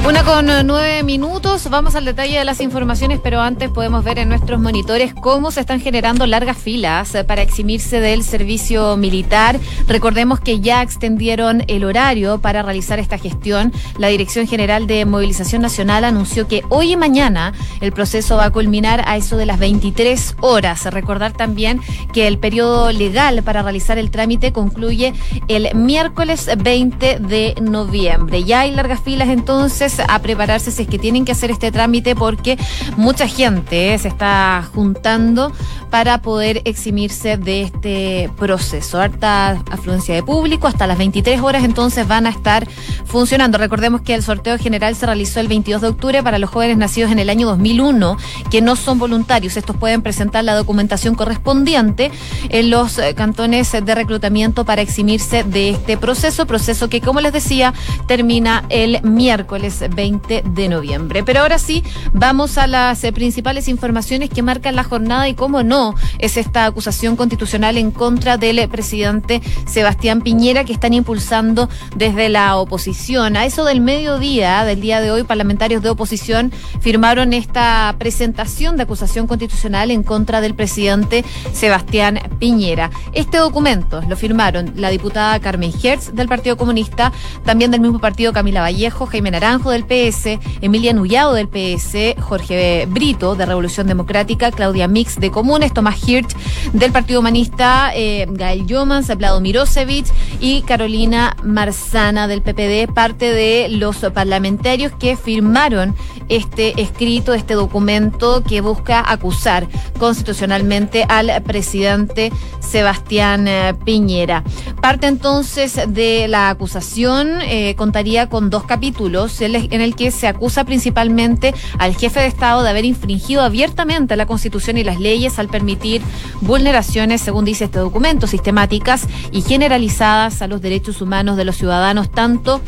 Una 0.04 0.24
con 0.24 0.46
nueve 0.66 1.04
minutos, 1.04 1.70
vamos 1.70 1.94
al 1.94 2.04
detalle 2.04 2.36
de 2.36 2.44
las 2.44 2.60
informaciones, 2.60 3.20
pero 3.22 3.40
antes 3.40 3.70
podemos 3.70 4.02
ver 4.02 4.18
en 4.18 4.28
nuestros 4.28 4.60
monitores 4.60 5.14
cómo 5.14 5.52
se 5.52 5.60
están 5.60 5.80
generando 5.80 6.26
largas 6.26 6.58
filas 6.58 7.16
para 7.28 7.42
eximirse 7.42 8.00
del 8.00 8.24
servicio 8.24 8.96
militar. 8.96 9.60
Recordemos 9.86 10.40
que 10.40 10.58
ya 10.58 10.82
extendieron 10.82 11.62
el 11.68 11.84
horario 11.84 12.40
para 12.40 12.62
realizar 12.62 12.98
esta 12.98 13.16
gestión. 13.16 13.72
La 13.96 14.08
Dirección 14.08 14.48
General 14.48 14.88
de 14.88 15.04
Movilización 15.04 15.62
Nacional 15.62 16.04
anunció 16.04 16.48
que 16.48 16.64
hoy 16.68 16.92
y 16.92 16.96
mañana 16.96 17.52
el 17.80 17.92
proceso 17.92 18.36
va 18.36 18.46
a 18.46 18.50
culminar 18.50 19.04
a 19.06 19.16
eso 19.16 19.36
de 19.36 19.46
las 19.46 19.60
23 19.60 20.34
horas. 20.40 20.84
Recordar 20.86 21.32
también 21.32 21.80
que 22.12 22.26
el 22.26 22.38
periodo 22.38 22.90
legal 22.90 23.44
para 23.44 23.62
realizar 23.62 23.98
el 23.98 24.10
trámite 24.10 24.52
concluye 24.52 25.14
el 25.46 25.72
miércoles 25.76 26.50
20 26.58 27.20
de 27.20 27.54
noviembre. 27.62 28.42
Ya 28.42 28.60
hay 28.60 28.72
largas 28.72 29.00
filas 29.00 29.28
entonces 29.28 29.91
a 30.06 30.18
prepararse 30.20 30.70
si 30.70 30.82
es 30.82 30.88
que 30.88 30.98
tienen 30.98 31.24
que 31.24 31.32
hacer 31.32 31.50
este 31.50 31.72
trámite 31.72 32.14
porque 32.14 32.58
mucha 32.96 33.26
gente 33.26 33.94
eh, 33.94 33.98
se 33.98 34.08
está 34.08 34.68
juntando 34.74 35.52
para 35.90 36.22
poder 36.22 36.62
eximirse 36.64 37.36
de 37.36 37.62
este 37.62 38.30
proceso. 38.38 39.00
Harta 39.00 39.62
afluencia 39.70 40.14
de 40.14 40.22
público, 40.22 40.66
hasta 40.66 40.86
las 40.86 40.98
23 40.98 41.40
horas 41.40 41.64
entonces 41.64 42.08
van 42.08 42.26
a 42.26 42.30
estar 42.30 42.66
funcionando. 43.04 43.58
Recordemos 43.58 44.00
que 44.00 44.14
el 44.14 44.22
sorteo 44.22 44.58
general 44.58 44.94
se 44.96 45.06
realizó 45.06 45.40
el 45.40 45.48
22 45.48 45.82
de 45.82 45.88
octubre 45.88 46.22
para 46.22 46.38
los 46.38 46.50
jóvenes 46.50 46.78
nacidos 46.78 47.10
en 47.10 47.18
el 47.18 47.28
año 47.28 47.46
2001 47.46 48.16
que 48.50 48.62
no 48.62 48.76
son 48.76 48.98
voluntarios. 48.98 49.56
Estos 49.56 49.76
pueden 49.76 50.02
presentar 50.02 50.44
la 50.44 50.54
documentación 50.54 51.14
correspondiente 51.14 52.10
en 52.48 52.70
los 52.70 52.98
eh, 52.98 53.14
cantones 53.14 53.72
de 53.72 53.94
reclutamiento 53.94 54.64
para 54.64 54.82
eximirse 54.82 55.44
de 55.44 55.70
este 55.70 55.96
proceso, 55.96 56.46
proceso 56.46 56.88
que 56.88 57.00
como 57.00 57.20
les 57.20 57.32
decía 57.32 57.74
termina 58.06 58.64
el 58.68 59.02
miércoles 59.02 59.81
20 59.88 60.42
de 60.46 60.68
noviembre. 60.68 61.22
Pero 61.24 61.40
ahora 61.40 61.58
sí, 61.58 61.82
vamos 62.12 62.58
a 62.58 62.66
las 62.66 63.02
eh, 63.04 63.12
principales 63.12 63.68
informaciones 63.68 64.30
que 64.30 64.42
marcan 64.42 64.76
la 64.76 64.84
jornada 64.84 65.28
y 65.28 65.34
cómo 65.34 65.62
no 65.62 65.94
es 66.18 66.36
esta 66.36 66.66
acusación 66.66 67.16
constitucional 67.16 67.76
en 67.76 67.90
contra 67.90 68.36
del 68.36 68.68
presidente 68.68 69.40
Sebastián 69.66 70.20
Piñera 70.20 70.64
que 70.64 70.72
están 70.72 70.92
impulsando 70.92 71.68
desde 71.96 72.28
la 72.28 72.56
oposición. 72.56 73.36
A 73.36 73.44
eso 73.44 73.64
del 73.64 73.80
mediodía 73.80 74.64
del 74.64 74.80
día 74.80 75.00
de 75.00 75.10
hoy, 75.10 75.24
parlamentarios 75.24 75.82
de 75.82 75.90
oposición 75.90 76.52
firmaron 76.80 77.32
esta 77.32 77.94
presentación 77.98 78.76
de 78.76 78.84
acusación 78.84 79.26
constitucional 79.26 79.90
en 79.90 80.02
contra 80.02 80.40
del 80.40 80.54
presidente 80.54 81.24
Sebastián 81.52 82.20
Piñera. 82.38 82.90
Este 83.12 83.38
documento 83.38 84.02
lo 84.08 84.16
firmaron 84.16 84.72
la 84.76 84.90
diputada 84.90 85.40
Carmen 85.40 85.72
Hertz 85.82 86.14
del 86.14 86.28
Partido 86.28 86.56
Comunista, 86.56 87.12
también 87.44 87.70
del 87.70 87.80
mismo 87.80 87.98
partido 87.98 88.32
Camila 88.32 88.60
Vallejo, 88.60 89.06
Jaime 89.06 89.30
Naranjo 89.30 89.71
del 89.72 89.84
PS, 89.84 90.38
Emilia 90.60 90.92
Nullado 90.92 91.34
del 91.34 91.48
PS, 91.48 92.14
Jorge 92.20 92.86
Brito 92.88 93.34
de 93.34 93.46
Revolución 93.46 93.86
Democrática, 93.86 94.50
Claudia 94.50 94.88
Mix 94.88 95.18
de 95.18 95.30
Comunes, 95.30 95.72
Tomás 95.72 96.08
Hirt 96.08 96.30
del 96.72 96.92
Partido 96.92 97.20
Humanista, 97.20 97.92
eh, 97.94 98.26
Gael 98.28 98.66
Yomans, 98.66 99.14
Vlado 99.16 99.40
Mirosevich 99.40 100.06
y 100.40 100.62
Carolina 100.62 101.36
Marzana 101.42 102.28
del 102.28 102.42
PPD, 102.42 102.92
parte 102.92 103.32
de 103.32 103.68
los 103.68 103.96
parlamentarios 104.14 104.92
que 104.92 105.16
firmaron 105.16 105.94
este 106.28 106.80
escrito, 106.80 107.34
este 107.34 107.54
documento 107.54 108.42
que 108.42 108.60
busca 108.60 109.10
acusar 109.10 109.66
constitucionalmente 109.98 111.04
al 111.08 111.42
presidente 111.42 112.32
Sebastián 112.60 113.46
eh, 113.48 113.74
Piñera. 113.84 114.42
Parte 114.80 115.06
entonces 115.06 115.78
de 115.88 116.28
la 116.28 116.50
acusación 116.50 117.40
eh, 117.42 117.74
contaría 117.76 118.28
con 118.28 118.50
dos 118.50 118.64
capítulos 118.64 119.40
en 119.70 119.80
el 119.80 119.94
que 119.94 120.10
se 120.10 120.26
acusa 120.26 120.64
principalmente 120.64 121.54
al 121.78 121.96
jefe 121.96 122.20
de 122.20 122.26
Estado 122.26 122.62
de 122.62 122.70
haber 122.70 122.84
infringido 122.84 123.42
abiertamente 123.42 124.16
la 124.16 124.26
Constitución 124.26 124.78
y 124.78 124.84
las 124.84 125.00
leyes 125.00 125.38
al 125.38 125.48
permitir 125.48 126.02
vulneraciones, 126.40 127.20
según 127.20 127.44
dice 127.44 127.64
este 127.64 127.78
documento, 127.78 128.26
sistemáticas 128.26 129.06
y 129.30 129.42
generalizadas 129.42 130.42
a 130.42 130.46
los 130.46 130.60
derechos 130.60 131.00
humanos 131.00 131.36
de 131.36 131.44
los 131.44 131.56
ciudadanos, 131.56 132.10
tanto 132.10 132.60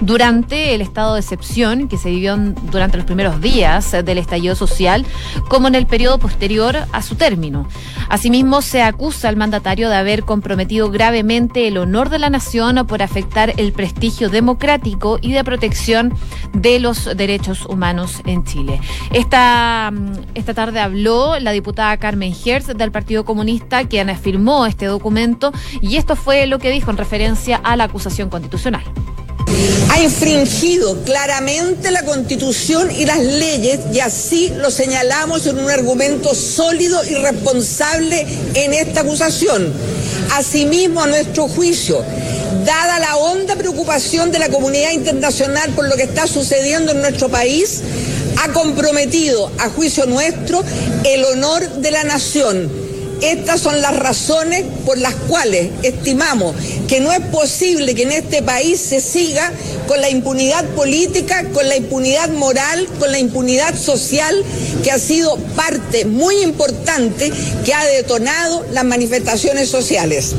durante 0.00 0.74
el 0.74 0.80
estado 0.80 1.14
de 1.14 1.20
excepción 1.20 1.88
que 1.88 1.98
se 1.98 2.10
vivió 2.10 2.36
durante 2.36 2.96
los 2.96 3.06
primeros 3.06 3.40
días 3.40 3.92
del 3.92 4.18
estallido 4.18 4.54
social, 4.54 5.06
como 5.48 5.68
en 5.68 5.74
el 5.74 5.86
periodo 5.86 6.18
posterior 6.18 6.76
a 6.92 7.02
su 7.02 7.14
término. 7.14 7.68
Asimismo, 8.08 8.62
se 8.62 8.82
acusa 8.82 9.28
al 9.28 9.36
mandatario 9.36 9.88
de 9.88 9.96
haber 9.96 10.24
comprometido 10.24 10.90
gravemente 10.90 11.68
el 11.68 11.78
honor 11.78 12.10
de 12.10 12.18
la 12.18 12.30
nación 12.30 12.86
por 12.86 13.02
afectar 13.02 13.54
el 13.56 13.72
prestigio 13.72 14.28
democrático 14.28 15.18
y 15.20 15.32
de 15.32 15.44
protección 15.44 16.14
de 16.52 16.78
los 16.78 17.16
derechos 17.16 17.66
humanos 17.66 18.22
en 18.26 18.44
Chile. 18.44 18.80
Esta, 19.12 19.90
mm, 19.92 20.12
esta 20.34 20.54
tarde 20.54 20.80
habló 20.80 21.38
la 21.40 21.52
diputada 21.52 21.96
Carmen 21.96 22.34
Hertz 22.44 22.76
del 22.76 22.92
Partido 22.92 23.24
Comunista, 23.24 23.86
quien 23.86 24.14
firmó 24.16 24.66
este 24.66 24.86
documento, 24.86 25.52
y 25.80 25.96
esto 25.96 26.16
fue 26.16 26.46
lo 26.46 26.58
que 26.58 26.70
dijo 26.70 26.90
en 26.90 26.96
referencia 26.96 27.56
a 27.56 27.76
la 27.76 27.84
acusación 27.84 28.28
constitucional 28.28 28.82
ha 29.90 30.00
infringido 30.00 31.02
claramente 31.04 31.90
la 31.90 32.02
constitución 32.04 32.90
y 32.90 33.04
las 33.04 33.20
leyes 33.20 33.80
y 33.92 34.00
así 34.00 34.52
lo 34.56 34.70
señalamos 34.70 35.46
en 35.46 35.58
un 35.58 35.70
argumento 35.70 36.34
sólido 36.34 37.04
y 37.04 37.14
responsable 37.14 38.26
en 38.54 38.74
esta 38.74 39.00
acusación. 39.00 39.72
Asimismo, 40.34 41.02
a 41.02 41.06
nuestro 41.06 41.48
juicio, 41.48 42.02
dada 42.64 42.98
la 42.98 43.16
honda 43.16 43.56
preocupación 43.56 44.30
de 44.32 44.38
la 44.38 44.48
comunidad 44.48 44.92
internacional 44.92 45.70
por 45.70 45.88
lo 45.88 45.96
que 45.96 46.04
está 46.04 46.26
sucediendo 46.26 46.92
en 46.92 47.02
nuestro 47.02 47.28
país, 47.28 47.82
ha 48.42 48.48
comprometido, 48.52 49.52
a 49.58 49.68
juicio 49.68 50.06
nuestro, 50.06 50.64
el 51.04 51.24
honor 51.24 51.68
de 51.68 51.90
la 51.90 52.04
nación 52.04 52.91
estas 53.22 53.60
son 53.60 53.80
las 53.80 53.96
razones 53.96 54.64
por 54.84 54.98
las 54.98 55.14
cuales 55.14 55.70
estimamos 55.82 56.54
que 56.88 57.00
no 57.00 57.12
es 57.12 57.20
posible 57.20 57.94
que 57.94 58.02
en 58.02 58.12
este 58.12 58.42
país 58.42 58.80
se 58.80 59.00
siga 59.00 59.52
con 59.86 60.00
la 60.00 60.10
impunidad 60.10 60.64
política, 60.70 61.44
con 61.52 61.68
la 61.68 61.76
impunidad 61.76 62.28
moral, 62.30 62.86
con 62.98 63.12
la 63.12 63.18
impunidad 63.18 63.78
social, 63.78 64.44
que 64.82 64.90
ha 64.90 64.98
sido 64.98 65.36
parte 65.56 66.04
muy 66.04 66.42
importante 66.42 67.32
que 67.64 67.74
ha 67.74 67.84
detonado 67.84 68.66
las 68.72 68.84
manifestaciones 68.84 69.68
sociales. 69.68 70.34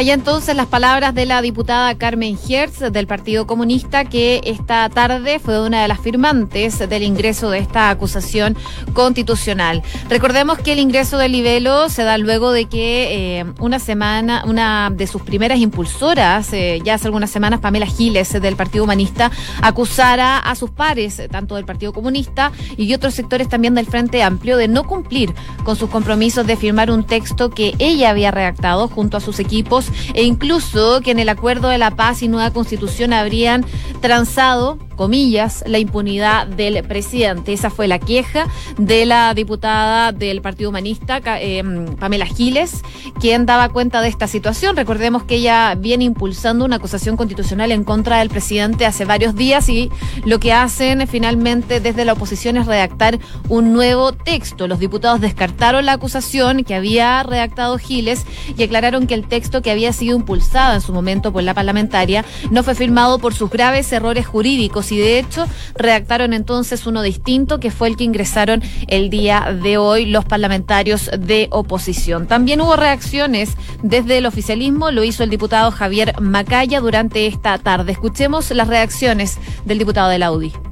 Allá 0.00 0.14
entonces 0.14 0.56
las 0.56 0.64
palabras 0.64 1.14
de 1.14 1.26
la 1.26 1.42
diputada 1.42 1.94
Carmen 1.94 2.38
Hertz 2.48 2.90
del 2.90 3.06
Partido 3.06 3.46
Comunista, 3.46 4.06
que 4.06 4.40
esta 4.44 4.88
tarde 4.88 5.38
fue 5.38 5.62
una 5.62 5.82
de 5.82 5.88
las 5.88 6.00
firmantes 6.00 6.78
del 6.78 7.02
ingreso 7.02 7.50
de 7.50 7.58
esta 7.58 7.90
acusación 7.90 8.56
constitucional. 8.94 9.82
Recordemos 10.08 10.56
que 10.56 10.72
el 10.72 10.78
ingreso 10.78 11.18
del 11.18 11.32
libelo 11.32 11.90
se 11.90 12.02
da 12.02 12.16
luego 12.16 12.50
de 12.50 12.64
que 12.64 13.40
eh, 13.40 13.44
una 13.60 13.78
semana, 13.78 14.42
una 14.46 14.88
de 14.90 15.06
sus 15.06 15.20
primeras 15.20 15.58
impulsoras, 15.58 16.50
eh, 16.54 16.80
ya 16.82 16.94
hace 16.94 17.08
algunas 17.08 17.28
semanas, 17.28 17.60
Pamela 17.60 17.84
Giles 17.84 18.32
del 18.40 18.56
Partido 18.56 18.84
Humanista, 18.84 19.30
acusara 19.60 20.38
a 20.38 20.54
sus 20.54 20.70
pares, 20.70 21.20
tanto 21.30 21.56
del 21.56 21.66
Partido 21.66 21.92
Comunista 21.92 22.52
y 22.78 22.94
otros 22.94 23.12
sectores 23.12 23.50
también 23.50 23.74
del 23.74 23.84
Frente 23.84 24.22
Amplio, 24.22 24.56
de 24.56 24.66
no 24.66 24.84
cumplir 24.84 25.34
con 25.62 25.76
sus 25.76 25.90
compromisos 25.90 26.46
de 26.46 26.56
firmar 26.56 26.90
un 26.90 27.04
texto 27.04 27.50
que 27.50 27.74
ella 27.78 28.08
había 28.08 28.30
redactado 28.30 28.88
junto 28.88 29.18
a 29.18 29.20
sus 29.20 29.38
equipos 29.40 29.89
e 30.14 30.22
incluso 30.22 31.00
que 31.00 31.10
en 31.10 31.18
el 31.18 31.28
acuerdo 31.28 31.68
de 31.68 31.78
la 31.78 31.92
paz 31.92 32.22
y 32.22 32.28
nueva 32.28 32.52
constitución 32.52 33.12
habrían 33.12 33.64
transado 34.00 34.78
comillas, 35.00 35.64
la 35.66 35.78
impunidad 35.78 36.46
del 36.46 36.84
presidente. 36.84 37.54
Esa 37.54 37.70
fue 37.70 37.88
la 37.88 37.98
queja 37.98 38.46
de 38.76 39.06
la 39.06 39.32
diputada 39.32 40.12
del 40.12 40.42
Partido 40.42 40.68
Humanista, 40.68 41.22
eh, 41.40 41.64
Pamela 41.98 42.26
Giles, 42.26 42.82
quien 43.18 43.46
daba 43.46 43.70
cuenta 43.70 44.02
de 44.02 44.08
esta 44.08 44.26
situación. 44.26 44.76
Recordemos 44.76 45.22
que 45.22 45.36
ella 45.36 45.74
viene 45.74 46.04
impulsando 46.04 46.66
una 46.66 46.76
acusación 46.76 47.16
constitucional 47.16 47.72
en 47.72 47.82
contra 47.82 48.18
del 48.18 48.28
presidente 48.28 48.84
hace 48.84 49.06
varios 49.06 49.34
días 49.34 49.70
y 49.70 49.90
lo 50.26 50.38
que 50.38 50.52
hacen 50.52 51.08
finalmente 51.08 51.80
desde 51.80 52.04
la 52.04 52.12
oposición 52.12 52.58
es 52.58 52.66
redactar 52.66 53.18
un 53.48 53.72
nuevo 53.72 54.12
texto. 54.12 54.68
Los 54.68 54.80
diputados 54.80 55.22
descartaron 55.22 55.86
la 55.86 55.92
acusación 55.92 56.62
que 56.62 56.74
había 56.74 57.22
redactado 57.22 57.78
Giles 57.78 58.26
y 58.54 58.64
aclararon 58.64 59.06
que 59.06 59.14
el 59.14 59.26
texto 59.26 59.62
que 59.62 59.69
había 59.70 59.92
sido 59.92 60.16
impulsado 60.16 60.74
en 60.74 60.80
su 60.80 60.92
momento 60.92 61.32
por 61.32 61.42
la 61.42 61.54
parlamentaria 61.54 62.24
no 62.50 62.62
fue 62.62 62.74
firmado 62.74 63.18
por 63.18 63.34
sus 63.34 63.50
graves 63.50 63.92
errores 63.92 64.26
jurídicos 64.26 64.92
y 64.92 64.98
de 64.98 65.18
hecho 65.18 65.46
redactaron 65.74 66.32
entonces 66.32 66.86
uno 66.86 67.02
distinto 67.02 67.60
que 67.60 67.70
fue 67.70 67.88
el 67.88 67.96
que 67.96 68.04
ingresaron 68.04 68.62
el 68.88 69.10
día 69.10 69.56
de 69.62 69.78
hoy 69.78 70.06
los 70.06 70.24
parlamentarios 70.24 71.10
de 71.18 71.48
oposición. 71.50 72.26
También 72.26 72.60
hubo 72.60 72.76
reacciones 72.76 73.50
desde 73.82 74.18
el 74.18 74.26
oficialismo, 74.26 74.90
lo 74.90 75.04
hizo 75.04 75.22
el 75.22 75.30
diputado 75.30 75.70
Javier 75.70 76.14
Macaya 76.20 76.80
durante 76.80 77.26
esta 77.26 77.58
tarde. 77.58 77.92
Escuchemos 77.92 78.50
las 78.50 78.68
reacciones 78.68 79.38
del 79.64 79.78
diputado 79.78 80.08
de 80.08 80.18
la 80.18 80.32
UDI. 80.32 80.69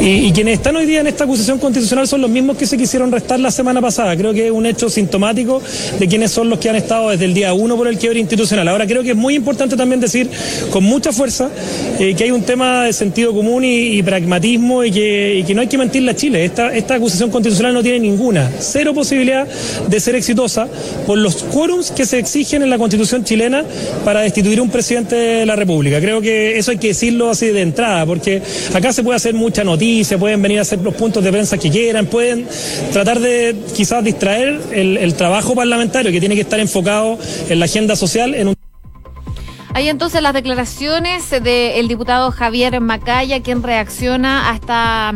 Y, 0.00 0.32
quienes 0.32 0.54
están 0.54 0.76
hoy 0.76 0.86
día 0.86 1.00
en 1.00 1.06
esta 1.06 1.24
acusación 1.24 1.58
constitucional 1.58 2.08
son 2.08 2.20
los 2.20 2.30
mismos 2.30 2.56
que 2.56 2.66
se 2.66 2.76
quisieron 2.76 3.12
restar 3.12 3.38
la 3.38 3.50
semana 3.50 3.80
pasada. 3.80 4.16
Creo 4.16 4.32
que 4.32 4.46
es 4.46 4.52
un 4.52 4.66
hecho 4.66 4.88
sintomático 4.88 5.62
de 5.98 6.08
quienes 6.08 6.30
son 6.30 6.48
los 6.48 6.58
que 6.58 6.70
han 6.70 6.76
estado 6.76 7.10
desde 7.10 7.24
el 7.24 7.34
día 7.34 7.52
uno 7.52 7.76
por 7.76 7.88
el 7.88 7.98
quiebre 7.98 8.18
institucional. 8.20 8.66
Ahora 8.68 8.86
creo 8.86 9.02
que 9.02 9.10
es 9.10 9.16
muy 9.16 9.34
importante 9.34 9.76
también 9.76 10.00
decir 10.00 10.28
con 10.70 10.84
mucha 10.84 11.12
fuerza 11.12 11.50
eh, 11.98 12.14
que 12.14 12.24
hay 12.24 12.30
un 12.30 12.42
tema 12.42 12.84
de 12.84 12.92
sentido 12.92 13.32
común 13.32 13.64
y, 13.64 14.02
pragmatismo 14.02 14.84
y 14.84 14.90
que, 14.90 15.52
no 15.54 15.60
hay 15.60 15.68
que 15.68 15.78
mentirle 15.78 16.10
a 16.10 16.16
Chile. 16.16 16.44
Esta, 16.44 16.94
acusación 16.94 17.30
constitucional 17.30 17.74
no 17.74 17.82
tiene 17.82 18.00
ninguna, 18.00 18.50
cero 18.58 18.92
posibilidad 18.94 19.46
de 19.88 20.00
ser 20.00 20.14
exitosa 20.14 20.68
por 21.06 21.18
los 21.18 21.42
quórums 21.44 21.90
que 21.90 22.06
se 22.06 22.18
exigen 22.18 22.62
en 22.62 22.70
la 22.70 22.78
constitución 22.78 23.24
chilena 23.24 23.64
para 24.04 24.20
destituir 24.20 24.60
un 24.60 24.70
presidente 24.70 25.14
de 25.14 25.46
la 25.46 25.56
República. 25.56 26.00
Creo 26.00 26.20
que 26.20 26.58
eso 26.58 26.70
hay 26.70 26.78
que 26.78 26.88
decirlo 26.88 27.30
así 27.30 27.48
de 27.48 27.62
entrada, 27.62 28.04
porque 28.04 28.42
acá 28.74 28.92
se 28.92 29.02
puede 29.02 29.16
hacer 29.16 29.34
mucha 29.34 29.64
noticias, 29.72 30.18
pueden 30.20 30.42
venir 30.42 30.58
a 30.58 30.62
hacer 30.62 30.80
los 30.80 30.94
puntos 30.94 31.24
de 31.24 31.30
prensa 31.30 31.58
que 31.58 31.70
quieran, 31.70 32.06
pueden 32.06 32.46
tratar 32.92 33.20
de 33.20 33.56
quizás 33.74 34.04
distraer 34.04 34.60
el, 34.72 34.96
el 34.98 35.14
trabajo 35.14 35.54
parlamentario 35.54 36.12
que 36.12 36.20
tiene 36.20 36.34
que 36.34 36.42
estar 36.42 36.60
enfocado 36.60 37.18
en 37.48 37.58
la 37.58 37.64
agenda 37.64 37.96
social 37.96 38.34
en 38.34 38.48
un 38.48 38.61
hay 39.74 39.88
entonces 39.88 40.20
las 40.20 40.34
declaraciones 40.34 41.30
del 41.30 41.88
diputado 41.88 42.30
Javier 42.30 42.80
Macaya, 42.80 43.42
quien 43.42 43.62
reacciona 43.62 44.50
a 44.50 44.54
esta, 44.56 45.12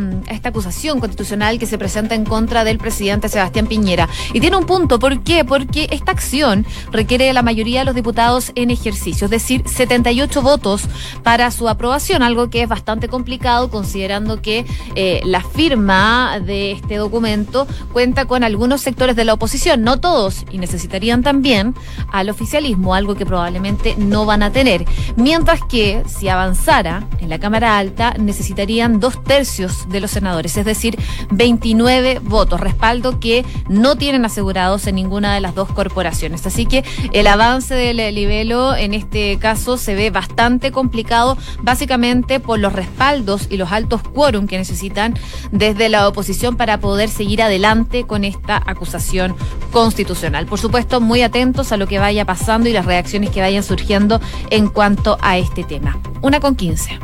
acusación 0.49 0.99
constitucional 0.99 1.59
que 1.59 1.65
se 1.65 1.77
presenta 1.77 2.15
en 2.15 2.23
contra 2.23 2.63
del 2.63 2.77
presidente 2.77 3.29
Sebastián 3.29 3.67
Piñera. 3.67 4.07
Y 4.33 4.39
tiene 4.39 4.55
un 4.55 4.65
punto, 4.65 4.97
¿por 4.97 5.21
qué? 5.21 5.43
Porque 5.45 5.87
esta 5.91 6.11
acción 6.11 6.65
requiere 6.91 7.25
de 7.25 7.33
la 7.33 7.41
mayoría 7.41 7.79
de 7.79 7.85
los 7.85 7.95
diputados 7.95 8.51
en 8.55 8.71
ejercicio, 8.71 9.25
es 9.25 9.31
decir, 9.31 9.63
78 9.67 10.41
votos 10.41 10.83
para 11.21 11.51
su 11.51 11.67
aprobación, 11.67 12.23
algo 12.23 12.49
que 12.49 12.63
es 12.63 12.69
bastante 12.69 13.09
complicado 13.09 13.69
considerando 13.69 14.41
que 14.41 14.65
eh, 14.95 15.21
la 15.25 15.41
firma 15.41 16.39
de 16.39 16.71
este 16.71 16.95
documento 16.95 17.67
cuenta 17.93 18.25
con 18.25 18.43
algunos 18.43 18.81
sectores 18.81 19.15
de 19.15 19.25
la 19.25 19.33
oposición, 19.33 19.83
no 19.83 19.99
todos, 19.99 20.45
y 20.49 20.57
necesitarían 20.57 21.21
también 21.23 21.75
al 22.11 22.29
oficialismo, 22.29 22.95
algo 22.95 23.15
que 23.15 23.25
probablemente 23.25 23.95
no 23.97 24.25
van 24.25 24.43
a 24.43 24.46
tener. 24.51 24.85
Mientras 25.15 25.61
que 25.63 26.03
si 26.07 26.29
avanzara 26.29 27.07
en 27.19 27.29
la 27.29 27.39
Cámara 27.39 27.77
Alta 27.77 28.13
necesitarían 28.19 28.99
dos 28.99 29.23
tercios 29.23 29.89
de 29.89 29.99
los 29.99 30.11
senadores, 30.11 30.57
es 30.57 30.65
decir, 30.65 30.97
29 31.31 32.19
votos, 32.23 32.59
respaldo 32.59 33.19
que 33.19 33.45
no 33.69 33.95
tienen 33.95 34.25
asegurados 34.25 34.87
en 34.87 34.95
ninguna 34.95 35.33
de 35.33 35.41
las 35.41 35.55
dos 35.55 35.71
corporaciones. 35.71 36.45
Así 36.45 36.65
que 36.65 36.83
el 37.13 37.27
avance 37.27 37.73
del 37.75 37.97
libelo 38.13 38.75
en 38.75 38.93
este 38.93 39.37
caso 39.39 39.77
se 39.77 39.95
ve 39.95 40.09
bastante 40.09 40.71
complicado, 40.71 41.37
básicamente 41.61 42.39
por 42.39 42.59
los 42.59 42.73
respaldos 42.73 43.47
y 43.49 43.57
los 43.57 43.71
altos 43.71 44.01
quórum 44.01 44.47
que 44.47 44.57
necesitan 44.57 45.15
desde 45.51 45.89
la 45.89 46.07
oposición 46.07 46.57
para 46.57 46.79
poder 46.79 47.09
seguir 47.09 47.41
adelante 47.41 48.05
con 48.05 48.23
esta 48.23 48.61
acusación 48.65 49.35
constitucional. 49.71 50.45
Por 50.45 50.59
supuesto, 50.59 51.01
muy 51.01 51.21
atentos 51.21 51.71
a 51.71 51.77
lo 51.77 51.87
que 51.87 51.99
vaya 51.99 52.25
pasando 52.25 52.69
y 52.69 52.73
las 52.73 52.85
reacciones 52.85 53.29
que 53.29 53.41
vayan 53.41 53.63
surgiendo 53.63 54.21
en 54.49 54.67
cuanto 54.67 55.17
a 55.21 55.37
este 55.37 55.63
tema. 55.63 55.97
Una 56.21 56.39
con 56.39 56.55
quince. 56.55 56.99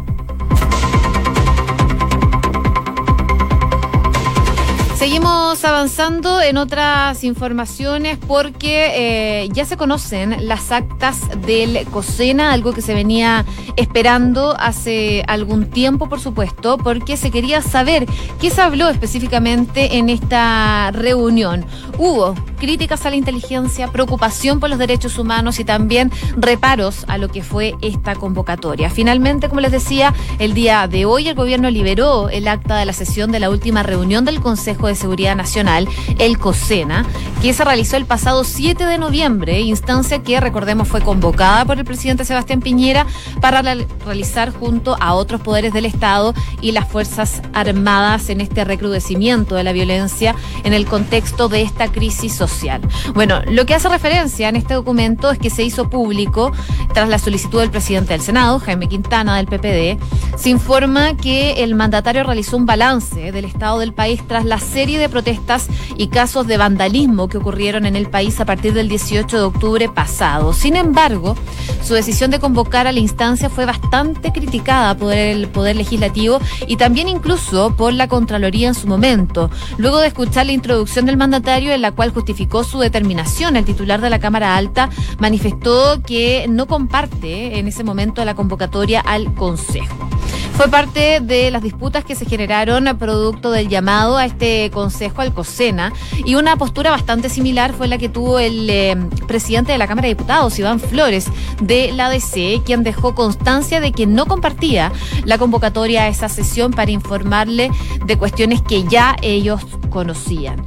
Seguimos 5.04 5.66
avanzando 5.66 6.42
en 6.42 6.56
otras 6.56 7.26
informaciones 7.26 8.18
porque 8.26 9.42
eh, 9.44 9.50
ya 9.52 9.66
se 9.66 9.76
conocen 9.76 10.48
las 10.48 10.72
actas 10.72 11.20
del 11.46 11.86
COSENA, 11.92 12.54
algo 12.54 12.72
que 12.72 12.82
se 12.82 12.94
venía 12.94 13.44
esperando 13.76 14.56
hace 14.58 15.26
algún 15.28 15.66
tiempo, 15.66 16.08
por 16.08 16.22
supuesto, 16.22 16.78
porque 16.78 17.18
se 17.18 17.32
quería 17.32 17.62
saber 17.62 18.06
qué 18.40 18.50
se 18.50 18.62
habló 18.62 18.88
específicamente 18.88 19.98
en 19.98 20.08
esta 20.08 20.90
reunión. 20.92 21.66
Hubo 21.98 22.34
críticas 22.58 23.06
a 23.06 23.10
la 23.10 23.18
inteligencia, 23.18 23.90
preocupación 23.90 24.62
por 24.62 24.70
los 24.70 24.80
derechos 24.80 25.18
humanos 25.18 25.60
y 25.60 25.66
también 25.66 26.14
reparos 26.38 27.04
a 27.10 27.18
lo 27.18 27.28
que 27.28 27.44
fue 27.44 27.76
esta 27.82 28.16
convocatoria. 28.16 28.90
Finalmente, 28.90 29.50
como 29.50 29.60
les 29.60 29.74
decía, 29.74 30.14
el 30.40 30.54
día 30.54 30.88
de 30.88 31.04
hoy 31.04 31.28
el 31.28 31.36
gobierno 31.36 31.70
liberó 31.70 32.30
el 32.30 32.48
acta 32.48 32.78
de 32.78 32.86
la 32.86 32.94
sesión 32.94 33.34
de 33.34 33.42
la 33.42 33.50
última 33.50 33.84
reunión 33.84 34.24
del 34.24 34.40
Consejo 34.40 34.88
de 34.88 34.93
Seguridad 34.96 35.36
Nacional, 35.36 35.88
el 36.20 36.38
COSENA, 36.38 37.06
que 37.42 37.54
se 37.54 37.64
realizó 37.64 37.98
el 37.98 38.06
pasado 38.06 38.44
7 38.44 38.86
de 38.86 38.98
noviembre, 38.98 39.62
instancia 39.62 40.24
que 40.24 40.40
recordemos 40.40 40.88
fue 40.88 41.02
convocada 41.02 41.66
por 41.66 41.78
el 41.78 41.86
presidente 41.86 42.26
Sebastián 42.26 42.62
Piñera 42.62 43.06
para 43.42 43.62
realizar 43.62 44.52
junto 44.52 44.96
a 45.00 45.14
otros 45.14 45.42
poderes 45.42 45.74
del 45.74 45.86
Estado 45.86 46.34
y 46.62 46.72
las 46.72 46.88
Fuerzas 46.88 47.42
Armadas 47.54 48.30
en 48.30 48.42
este 48.42 48.64
recrudecimiento 48.64 49.56
de 49.56 49.64
la 49.64 49.72
violencia 49.72 50.36
en 50.64 50.74
el 50.74 50.86
contexto 50.86 51.50
de 51.50 51.62
esta 51.62 51.92
crisis 51.92 52.34
social. 52.34 52.82
Bueno, 53.14 53.42
lo 53.48 53.66
que 53.66 53.74
hace 53.74 53.90
referencia 53.90 54.50
en 54.50 54.56
este 54.56 54.74
documento 54.74 55.32
es 55.32 55.40
que 55.40 55.50
se 55.50 55.64
hizo 55.64 55.90
público 55.90 56.52
tras 56.94 57.10
la 57.10 57.20
solicitud 57.20 57.60
del 57.60 57.72
presidente 57.72 58.14
del 58.14 58.22
Senado, 58.22 58.60
Jaime 58.60 58.88
Quintana, 58.88 59.38
del 59.38 59.48
PPD, 59.48 60.00
se 60.38 60.50
informa 60.50 61.16
que 61.18 61.64
el 61.64 61.76
mandatario 61.76 62.24
realizó 62.24 62.58
un 62.58 62.66
balance 62.66 63.32
del 63.32 63.46
estado 63.46 63.80
del 63.80 63.94
país 63.94 64.22
tras 64.28 64.46
la 64.46 64.60
serie 64.60 64.83
de 64.84 65.08
protestas 65.08 65.68
y 65.98 66.08
casos 66.08 66.46
de 66.46 66.58
vandalismo 66.58 67.30
que 67.30 67.38
ocurrieron 67.38 67.86
en 67.86 67.96
el 67.96 68.10
país 68.10 68.40
a 68.42 68.46
partir 68.46 68.74
del 68.74 68.90
18 68.90 69.38
de 69.38 69.44
octubre 69.44 69.90
pasado. 69.90 70.52
Sin 70.52 70.76
embargo, 70.76 71.36
su 71.82 71.94
decisión 71.94 72.32
de 72.32 72.40
convocar 72.40 72.86
a 72.86 72.92
la 72.92 73.00
instancia 73.00 73.50
fue 73.50 73.66
bastante 73.66 74.32
criticada 74.34 74.96
por 74.96 75.14
el 75.14 75.48
Poder 75.48 75.78
Legislativo 75.78 76.40
y 76.68 76.76
también 76.76 77.08
incluso 77.08 77.74
por 77.76 77.94
la 77.94 78.10
Contraloría 78.10 78.68
en 78.68 78.76
su 78.76 78.88
momento. 78.88 79.50
Luego 79.78 80.00
de 80.00 80.08
escuchar 80.08 80.46
la 80.46 80.52
introducción 80.52 81.06
del 81.06 81.18
mandatario 81.18 81.72
en 81.72 81.82
la 81.82 81.94
cual 81.94 82.12
justificó 82.12 82.66
su 82.66 82.80
determinación, 82.80 83.56
el 83.56 83.66
titular 83.66 84.02
de 84.02 84.10
la 84.10 84.20
Cámara 84.20 84.58
Alta 84.58 84.90
manifestó 85.18 86.02
que 86.06 86.46
no 86.50 86.68
comparte 86.68 87.58
en 87.58 87.68
ese 87.70 87.86
momento 87.86 88.24
la 88.26 88.36
convocatoria 88.36 89.00
al 89.00 89.34
Consejo. 89.34 90.10
Fue 90.56 90.70
parte 90.70 91.20
de 91.20 91.50
las 91.50 91.64
disputas 91.64 92.06
que 92.06 92.16
se 92.16 92.26
generaron 92.26 92.88
a 92.88 92.98
producto 92.98 93.50
del 93.50 93.70
llamado 93.70 94.18
a 94.18 94.26
este 94.26 94.70
Consejo 94.72 95.22
al 95.22 95.34
COSENA 95.34 95.92
y 96.26 96.36
una 96.36 96.56
postura 96.58 96.92
bastante 96.92 97.28
similar 97.28 97.74
fue 97.74 97.88
la 97.88 97.98
que 97.98 98.08
tuvo 98.08 98.38
el 98.38 98.70
eh, 98.70 98.96
presidente 99.28 99.72
de 99.72 99.80
la 99.80 99.88
Cámara 99.88 100.08
de 100.08 100.14
Diputados, 100.14 100.58
Iván 100.60 100.80
Flores, 100.80 101.26
de 101.60 101.92
la 101.92 102.06
ADC, 102.06 102.64
quien 102.64 102.84
dejó 102.84 103.16
constancia 103.16 103.82
de 103.82 103.92
que 103.92 104.06
no 104.06 104.28
compartía 104.28 104.92
la 105.26 105.40
convocatoria 105.40 106.04
a 106.04 106.08
esa 106.08 106.30
sesión 106.30 106.72
para 106.72 106.92
informarle 106.92 107.72
de 108.06 108.18
cuestiones 108.18 108.62
que 108.62 108.84
ya 108.84 109.16
ellos 109.24 109.62
conocían. 109.90 110.64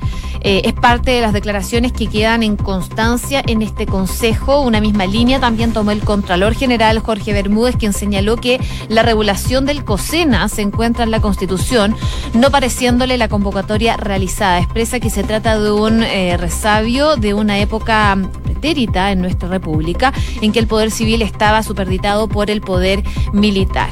Eh, 0.48 0.62
es 0.64 0.74
parte 0.74 1.10
de 1.10 1.20
las 1.20 1.32
declaraciones 1.32 1.90
que 1.90 2.06
quedan 2.06 2.44
en 2.44 2.56
constancia 2.56 3.42
en 3.44 3.62
este 3.62 3.84
Consejo. 3.84 4.60
Una 4.60 4.80
misma 4.80 5.04
línea 5.04 5.40
también 5.40 5.72
tomó 5.72 5.90
el 5.90 6.00
Contralor 6.00 6.54
General 6.54 7.00
Jorge 7.00 7.32
Bermúdez, 7.32 7.74
quien 7.74 7.92
señaló 7.92 8.36
que 8.36 8.60
la 8.88 9.02
regulación 9.02 9.66
del 9.66 9.75
COSENA 9.84 10.48
se 10.48 10.62
encuentra 10.62 11.04
en 11.04 11.10
la 11.10 11.20
Constitución, 11.20 11.94
no 12.34 12.50
pareciéndole 12.50 13.16
la 13.18 13.28
convocatoria 13.28 13.96
realizada. 13.96 14.58
Expresa 14.58 15.00
que 15.00 15.10
se 15.10 15.24
trata 15.24 15.58
de 15.58 15.70
un 15.70 16.02
eh, 16.02 16.36
resabio 16.36 17.16
de 17.16 17.34
una 17.34 17.58
época 17.58 18.16
pretérita 18.56 19.12
en 19.12 19.20
nuestra 19.20 19.48
República, 19.48 20.12
en 20.40 20.52
que 20.52 20.58
el 20.58 20.66
poder 20.66 20.90
civil 20.90 21.22
estaba 21.22 21.62
superditado 21.62 22.28
por 22.28 22.50
el 22.50 22.60
poder 22.60 23.02
militar. 23.32 23.90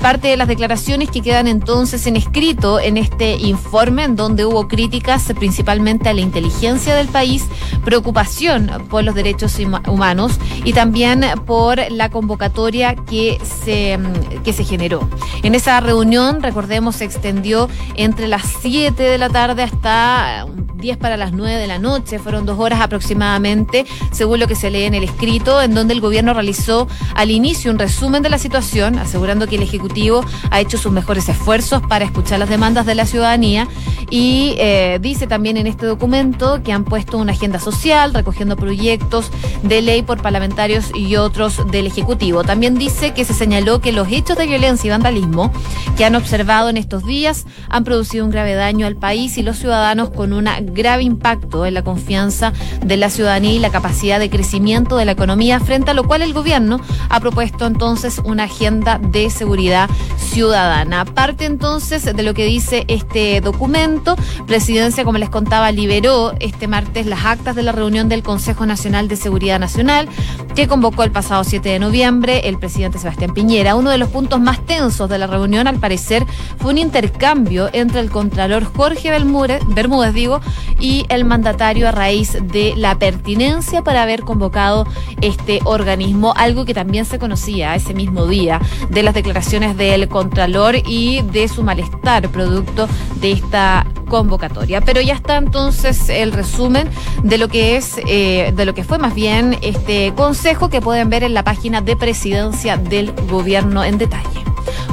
Parte 0.00 0.28
de 0.28 0.36
las 0.36 0.48
declaraciones 0.48 1.10
que 1.10 1.22
quedan 1.22 1.46
entonces 1.46 2.06
en 2.06 2.16
escrito 2.16 2.80
en 2.80 2.96
este 2.96 3.34
informe, 3.34 4.04
en 4.04 4.16
donde 4.16 4.44
hubo 4.44 4.68
críticas 4.68 5.32
principalmente 5.38 6.08
a 6.08 6.14
la 6.14 6.20
inteligencia 6.20 6.94
del 6.94 7.08
país, 7.08 7.46
preocupación 7.84 8.70
por 8.90 9.04
los 9.04 9.14
derechos 9.14 9.56
humanos 9.88 10.32
y 10.64 10.72
también 10.72 11.24
por 11.46 11.78
la 11.90 12.10
convocatoria 12.10 12.94
que 12.94 13.38
se, 13.44 13.98
que 14.44 14.52
se 14.52 14.64
generó. 14.64 15.08
En 15.42 15.54
esa 15.54 15.80
reunión, 15.80 16.42
recordemos, 16.42 16.96
se 16.96 17.04
extendió 17.04 17.68
entre 17.94 18.26
las 18.26 18.42
7 18.60 19.02
de 19.02 19.18
la 19.18 19.28
tarde 19.28 19.62
hasta 19.62 20.46
10 20.82 20.96
para 20.98 21.16
las 21.16 21.32
9 21.32 21.56
de 21.58 21.66
la 21.66 21.78
noche, 21.78 22.18
fueron 22.18 22.44
dos 22.44 22.58
horas 22.58 22.80
aproximadamente, 22.80 23.86
según 24.10 24.40
lo 24.40 24.46
que 24.46 24.56
se 24.56 24.70
lee 24.70 24.84
en 24.84 24.94
el 24.94 25.04
escrito, 25.04 25.62
en 25.62 25.74
donde 25.74 25.94
el 25.94 26.00
gobierno 26.00 26.34
realizó 26.34 26.88
al 27.14 27.30
inicio 27.30 27.70
un 27.70 27.78
resumen 27.78 28.22
de 28.22 28.30
la 28.30 28.38
situación, 28.38 28.98
asegurando 28.98 29.46
que 29.46 29.56
el 29.56 29.62
Ejecutivo 29.62 30.24
ha 30.50 30.60
hecho 30.60 30.78
sus 30.78 30.92
mejores 30.92 31.28
esfuerzos 31.28 31.82
para 31.88 32.04
escuchar 32.04 32.38
las 32.38 32.48
demandas 32.48 32.86
de 32.86 32.94
la 32.94 33.06
ciudadanía 33.06 33.68
y 34.10 34.54
eh, 34.58 34.98
dice 35.00 35.26
también 35.26 35.56
en 35.56 35.66
este 35.66 35.86
documento 35.86 36.62
que 36.62 36.72
han 36.72 36.84
puesto 36.84 37.18
una 37.18 37.32
agenda 37.32 37.58
social 37.58 38.12
recogiendo 38.12 38.56
proyectos 38.56 39.30
de 39.62 39.80
ley 39.80 40.02
por 40.02 40.20
parlamentarios 40.20 40.90
y 40.94 41.16
otros 41.16 41.70
del 41.70 41.86
Ejecutivo. 41.86 42.44
También 42.44 42.76
dice 42.76 43.14
que 43.14 43.24
se 43.24 43.34
señaló 43.34 43.80
que 43.80 43.92
los 43.92 44.08
hechos 44.08 44.36
de 44.36 44.46
violencia 44.46 44.88
y 44.88 44.90
vandalismo 44.90 45.52
que 45.96 46.04
han 46.04 46.14
observado 46.14 46.68
en 46.68 46.76
estos 46.76 47.04
días 47.04 47.46
han 47.68 47.84
producido 47.84 48.24
un 48.24 48.30
grave 48.30 48.54
daño 48.54 48.86
al 48.86 48.96
país 48.96 49.38
y 49.38 49.42
los 49.42 49.58
ciudadanos 49.58 50.10
con 50.10 50.32
una 50.32 50.60
grave 50.60 51.02
impacto 51.04 51.64
en 51.64 51.74
la 51.74 51.82
confianza 51.82 52.52
de 52.84 52.96
la 52.96 53.08
ciudadanía 53.08 53.52
y 53.52 53.58
la 53.58 53.70
capacidad 53.70 53.91
de 53.92 54.30
crecimiento 54.30 54.96
de 54.96 55.04
la 55.04 55.12
economía, 55.12 55.60
frente 55.60 55.90
a 55.90 55.94
lo 55.94 56.04
cual 56.04 56.22
el 56.22 56.32
gobierno 56.32 56.80
ha 57.08 57.20
propuesto 57.20 57.66
entonces 57.66 58.20
una 58.24 58.44
agenda 58.44 58.98
de 58.98 59.30
seguridad 59.30 59.88
ciudadana. 60.16 61.04
Parte 61.04 61.44
entonces 61.44 62.04
de 62.04 62.22
lo 62.22 62.34
que 62.34 62.44
dice 62.46 62.84
este 62.88 63.40
documento, 63.40 64.16
Presidencia, 64.46 65.04
como 65.04 65.18
les 65.18 65.30
contaba, 65.30 65.70
liberó 65.72 66.32
este 66.40 66.66
martes 66.66 67.06
las 67.06 67.24
actas 67.24 67.54
de 67.54 67.62
la 67.62 67.72
reunión 67.72 68.08
del 68.08 68.22
Consejo 68.22 68.66
Nacional 68.66 69.08
de 69.08 69.16
Seguridad 69.16 69.60
Nacional 69.60 70.08
que 70.56 70.68
convocó 70.68 71.02
el 71.04 71.10
pasado 71.10 71.44
7 71.44 71.68
de 71.68 71.78
noviembre 71.78 72.48
el 72.48 72.58
presidente 72.58 72.98
Sebastián 72.98 73.32
Piñera. 73.34 73.76
Uno 73.76 73.90
de 73.90 73.98
los 73.98 74.08
puntos 74.08 74.40
más 74.40 74.64
tensos 74.66 75.08
de 75.08 75.18
la 75.18 75.26
reunión, 75.26 75.66
al 75.66 75.78
parecer, 75.78 76.24
fue 76.58 76.72
un 76.72 76.78
intercambio 76.78 77.70
entre 77.72 78.00
el 78.00 78.10
Contralor 78.10 78.64
Jorge 78.64 79.10
Bermúdez, 79.10 80.14
digo, 80.14 80.40
y 80.80 81.06
el 81.08 81.24
mandatario 81.24 81.88
a 81.88 81.92
raíz 81.92 82.36
de 82.40 82.74
la 82.76 82.98
pertinencia 82.98 83.81
para 83.82 84.02
haber 84.02 84.22
convocado 84.22 84.86
este 85.20 85.60
organismo, 85.64 86.34
algo 86.36 86.64
que 86.64 86.74
también 86.74 87.04
se 87.04 87.18
conocía 87.18 87.74
ese 87.74 87.94
mismo 87.94 88.26
día 88.26 88.60
de 88.90 89.02
las 89.02 89.14
declaraciones 89.14 89.76
del 89.76 90.08
Contralor 90.08 90.76
y 90.76 91.22
de 91.22 91.48
su 91.48 91.62
malestar 91.62 92.28
producto 92.28 92.88
de 93.20 93.32
esta 93.32 93.86
convocatoria. 94.08 94.80
Pero 94.80 95.00
ya 95.00 95.14
está 95.14 95.36
entonces 95.36 96.08
el 96.08 96.32
resumen 96.32 96.88
de 97.22 97.38
lo 97.38 97.48
que 97.48 97.76
es, 97.76 98.00
eh, 98.06 98.52
de 98.54 98.64
lo 98.64 98.74
que 98.74 98.84
fue 98.84 98.98
más 98.98 99.14
bien 99.14 99.58
este 99.62 100.12
consejo 100.14 100.68
que 100.68 100.80
pueden 100.80 101.08
ver 101.08 101.24
en 101.24 101.34
la 101.34 101.44
página 101.44 101.80
de 101.80 101.96
presidencia 101.96 102.76
del 102.76 103.12
gobierno 103.30 103.84
en 103.84 103.98
detalle. 103.98 104.44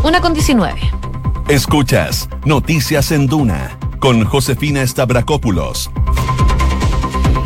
Una 0.04 0.21
con 0.21 0.34
19. 0.34 0.80
Escuchas 1.49 2.30
Noticias 2.45 3.12
en 3.12 3.28
Duna 3.28 3.78
con 3.99 4.23
Josefina 4.23 4.86
Stavrakopoulos. 4.86 5.91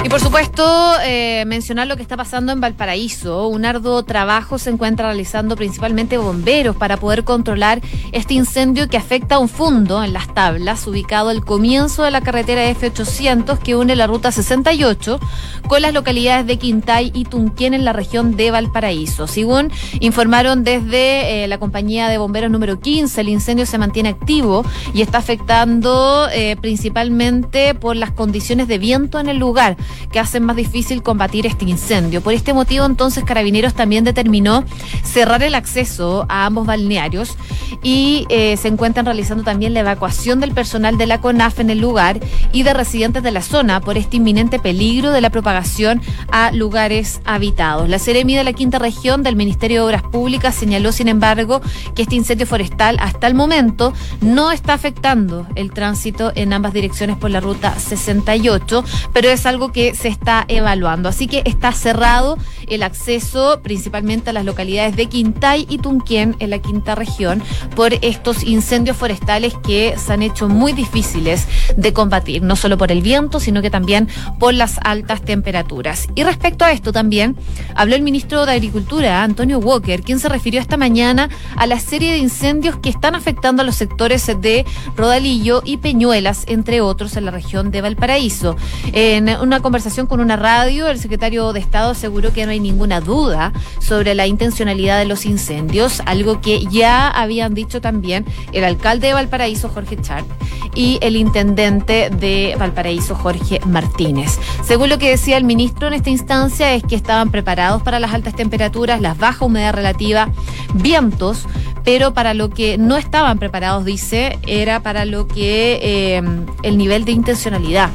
Y 0.03 0.09
por 0.09 0.19
supuesto, 0.19 0.95
eh, 1.01 1.45
mencionar 1.47 1.87
lo 1.87 1.95
que 1.95 2.01
está 2.01 2.17
pasando 2.17 2.51
en 2.51 2.59
Valparaíso. 2.59 3.47
Un 3.47 3.63
arduo 3.63 4.03
trabajo 4.03 4.57
se 4.57 4.69
encuentra 4.69 5.07
realizando 5.07 5.55
principalmente 5.55 6.17
bomberos 6.17 6.75
para 6.75 6.97
poder 6.97 7.23
controlar 7.23 7.81
este 8.11 8.33
incendio 8.33 8.89
que 8.89 8.97
afecta 8.97 9.35
a 9.35 9.39
un 9.39 9.47
fondo 9.47 10.03
en 10.03 10.11
las 10.11 10.33
tablas, 10.33 10.85
ubicado 10.87 11.29
al 11.29 11.45
comienzo 11.45 12.03
de 12.03 12.11
la 12.11 12.19
carretera 12.19 12.69
F800 12.69 13.59
que 13.59 13.77
une 13.77 13.95
la 13.95 14.05
ruta 14.05 14.33
68 14.33 15.21
con 15.69 15.81
las 15.81 15.93
localidades 15.93 16.47
de 16.47 16.57
Quintay 16.57 17.11
y 17.13 17.23
Tunquén 17.23 17.73
en 17.73 17.85
la 17.85 17.93
región 17.93 18.35
de 18.35 18.51
Valparaíso. 18.51 19.27
Según 19.27 19.71
informaron 20.01 20.65
desde 20.65 21.45
eh, 21.45 21.47
la 21.47 21.59
compañía 21.59 22.09
de 22.09 22.17
bomberos 22.17 22.51
número 22.51 22.77
15, 22.77 23.21
el 23.21 23.29
incendio 23.29 23.65
se 23.65 23.77
mantiene 23.77 24.09
activo 24.09 24.65
y 24.93 25.01
está 25.01 25.19
afectando 25.19 26.27
eh, 26.33 26.57
principalmente 26.59 27.73
por 27.73 27.95
las 27.95 28.11
condiciones 28.11 28.67
de 28.67 28.77
viento 28.79 29.21
en 29.21 29.29
el 29.29 29.37
lugar 29.37 29.77
que 30.11 30.19
hacen 30.19 30.43
más 30.43 30.55
difícil 30.55 31.03
combatir 31.03 31.45
este 31.45 31.65
incendio. 31.65 32.21
Por 32.21 32.33
este 32.33 32.53
motivo, 32.53 32.85
entonces, 32.85 33.23
Carabineros 33.23 33.73
también 33.73 34.03
determinó 34.03 34.63
cerrar 35.03 35.43
el 35.43 35.55
acceso 35.55 36.25
a 36.29 36.45
ambos 36.45 36.65
balnearios 36.65 37.37
y 37.81 38.25
eh, 38.29 38.57
se 38.57 38.67
encuentran 38.67 39.05
realizando 39.05 39.43
también 39.43 39.73
la 39.73 39.81
evacuación 39.81 40.39
del 40.39 40.53
personal 40.53 40.97
de 40.97 41.07
la 41.07 41.19
CONAF 41.19 41.59
en 41.59 41.69
el 41.69 41.79
lugar 41.79 42.19
y 42.51 42.63
de 42.63 42.73
residentes 42.73 43.23
de 43.23 43.31
la 43.31 43.41
zona 43.41 43.81
por 43.81 43.97
este 43.97 44.17
inminente 44.17 44.59
peligro 44.59 45.11
de 45.11 45.21
la 45.21 45.29
propagación 45.29 46.01
a 46.31 46.51
lugares 46.51 47.21
habitados. 47.25 47.89
La 47.89 47.99
Seremi 47.99 48.35
de 48.35 48.43
la 48.43 48.53
Quinta 48.53 48.79
Región 48.79 49.23
del 49.23 49.35
Ministerio 49.35 49.81
de 49.81 49.87
Obras 49.87 50.03
Públicas 50.03 50.55
señaló, 50.55 50.91
sin 50.91 51.07
embargo, 51.07 51.61
que 51.95 52.03
este 52.03 52.15
incendio 52.15 52.47
forestal 52.47 52.97
hasta 52.99 53.27
el 53.27 53.33
momento 53.33 53.93
no 54.21 54.51
está 54.51 54.73
afectando 54.73 55.47
el 55.55 55.71
tránsito 55.71 56.31
en 56.35 56.53
ambas 56.53 56.73
direcciones 56.73 57.17
por 57.17 57.31
la 57.31 57.39
ruta 57.39 57.77
68, 57.77 58.83
pero 59.11 59.29
es 59.29 59.45
algo 59.45 59.71
que 59.71 59.82
se 59.93 60.07
está 60.07 60.45
evaluando. 60.47 61.09
Así 61.09 61.27
que 61.27 61.41
está 61.45 61.71
cerrado 61.73 62.37
el 62.67 62.83
acceso 62.83 63.59
principalmente 63.61 64.29
a 64.29 64.33
las 64.33 64.45
localidades 64.45 64.95
de 64.95 65.07
Quintay 65.07 65.65
y 65.69 65.77
Tunquén 65.79 66.35
en 66.39 66.49
la 66.49 66.59
quinta 66.59 66.95
región 66.95 67.43
por 67.75 67.93
estos 68.01 68.43
incendios 68.43 68.97
forestales 68.97 69.53
que 69.65 69.95
se 69.97 70.13
han 70.13 70.21
hecho 70.21 70.47
muy 70.47 70.73
difíciles 70.73 71.47
de 71.75 71.93
combatir, 71.93 72.41
no 72.41 72.55
solo 72.55 72.77
por 72.77 72.91
el 72.91 73.01
viento, 73.01 73.39
sino 73.39 73.61
que 73.61 73.69
también 73.69 74.07
por 74.39 74.53
las 74.53 74.79
altas 74.83 75.21
temperaturas. 75.21 76.07
Y 76.15 76.23
respecto 76.23 76.65
a 76.65 76.71
esto 76.71 76.91
también 76.91 77.35
habló 77.75 77.95
el 77.95 78.01
ministro 78.01 78.45
de 78.45 78.53
Agricultura, 78.53 79.23
Antonio 79.23 79.59
Walker, 79.59 80.01
quien 80.01 80.19
se 80.19 80.29
refirió 80.29 80.61
esta 80.61 80.77
mañana 80.77 81.29
a 81.55 81.67
la 81.67 81.79
serie 81.79 82.11
de 82.11 82.17
incendios 82.17 82.77
que 82.77 82.89
están 82.89 83.15
afectando 83.15 83.61
a 83.61 83.65
los 83.65 83.75
sectores 83.75 84.25
de 84.41 84.65
Rodalillo 84.95 85.61
y 85.65 85.77
Peñuelas, 85.77 86.45
entre 86.47 86.81
otros, 86.81 87.17
en 87.17 87.25
la 87.25 87.31
región 87.31 87.71
de 87.71 87.81
Valparaíso. 87.81 88.55
En 88.93 89.29
una 89.29 89.59
conversación 89.73 90.05
con 90.05 90.19
una 90.19 90.35
radio, 90.35 90.87
el 90.87 90.99
secretario 90.99 91.51
de 91.51 91.59
Estado 91.59 91.89
aseguró 91.89 92.31
que 92.31 92.45
no 92.45 92.51
hay 92.51 92.59
ninguna 92.59 93.01
duda 93.01 93.51
sobre 93.79 94.13
la 94.13 94.27
intencionalidad 94.27 94.99
de 94.99 95.05
los 95.05 95.25
incendios, 95.25 95.99
algo 96.05 96.41
que 96.41 96.63
ya 96.67 97.07
habían 97.07 97.55
dicho 97.55 97.81
también 97.81 98.23
el 98.51 98.65
alcalde 98.65 99.07
de 99.07 99.13
Valparaíso, 99.13 99.69
Jorge 99.69 99.97
Chart, 99.99 100.27
y 100.75 100.99
el 101.01 101.15
intendente 101.15 102.11
de 102.11 102.55
Valparaíso, 102.59 103.15
Jorge 103.15 103.61
Martínez. 103.65 104.37
Según 104.63 104.89
lo 104.89 104.99
que 104.99 105.09
decía 105.09 105.37
el 105.37 105.43
ministro 105.43 105.87
en 105.87 105.95
esta 105.95 106.11
instancia, 106.11 106.71
es 106.75 106.83
que 106.83 106.95
estaban 106.95 107.31
preparados 107.31 107.81
para 107.81 107.99
las 107.99 108.13
altas 108.13 108.35
temperaturas, 108.35 109.01
las 109.01 109.17
baja 109.17 109.43
humedad 109.43 109.73
relativa, 109.73 110.29
vientos, 110.75 111.47
pero 111.83 112.13
para 112.13 112.35
lo 112.35 112.51
que 112.51 112.77
no 112.77 112.95
estaban 112.95 113.39
preparados, 113.39 113.85
dice, 113.85 114.37
era 114.45 114.81
para 114.81 115.05
lo 115.05 115.27
que 115.27 115.79
eh, 115.81 116.21
el 116.61 116.77
nivel 116.77 117.05
de 117.05 117.13
intencionalidad. 117.13 117.89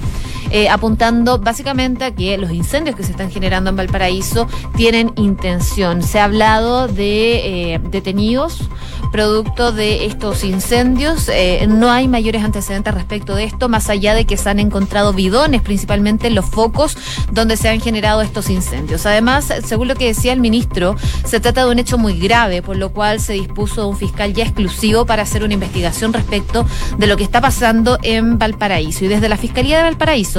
Eh, 0.51 0.69
apuntando 0.69 1.39
básicamente 1.39 2.05
a 2.05 2.15
que 2.15 2.39
los 2.39 2.51
incendios 2.53 2.97
que 2.97 3.03
se 3.03 3.11
están 3.11 3.31
generando 3.31 3.71
en 3.71 3.77
Valparaíso 3.77 4.47
tienen 4.77 5.13
intención. 5.17 6.03
Se 6.03 6.21
ha 6.21 6.25
hablado 6.25 6.89
de 6.89 7.75
eh, 7.75 7.81
detenidos 7.91 8.69
producto 9.11 9.73
de 9.73 10.07
estos 10.07 10.45
incendios. 10.45 11.29
Eh, 11.29 11.67
no 11.69 11.91
hay 11.91 12.09
mayores 12.09 12.45
antecedentes 12.45 12.95
respecto 12.95 13.35
de 13.35 13.45
esto, 13.45 13.69
más 13.69 13.89
allá 13.89 14.15
de 14.15 14.25
que 14.25 14.37
se 14.37 14.49
han 14.49 14.59
encontrado 14.59 15.13
bidones, 15.13 15.63
principalmente 15.63 16.29
en 16.29 16.35
los 16.35 16.45
focos 16.47 16.97
donde 17.33 17.57
se 17.57 17.69
han 17.69 17.81
generado 17.81 18.23
estos 18.23 18.51
incendios. 18.51 19.07
Además, 19.07 19.53
según 19.65 19.89
lo 19.89 19.95
que 19.95 20.07
decía 20.07 20.33
el 20.33 20.41
ministro, 20.41 20.97
se 21.25 21.41
trata 21.41 21.65
de 21.65 21.71
un 21.71 21.79
hecho 21.79 21.99
muy 21.99 22.19
grave, 22.19 22.63
por 22.63 22.77
lo 22.77 22.93
cual 22.93 23.21
se 23.21 23.35
dispuso 23.35 23.89
un 23.89 23.97
fiscal 23.97 24.35
ya 24.35 24.45
exclusivo 24.45 25.07
para 25.07 25.23
hacer 25.23 25.43
una 25.43 25.55
investigación 25.55 26.13
respecto 26.13 26.67
de 26.99 27.07
lo 27.07 27.17
que 27.17 27.25
está 27.25 27.41
pasando 27.41 27.99
en 28.03 28.39
Valparaíso. 28.39 29.05
Y 29.05 29.09
desde 29.09 29.29
la 29.29 29.37
Fiscalía 29.37 29.79
de 29.79 29.85
Valparaíso, 29.85 30.38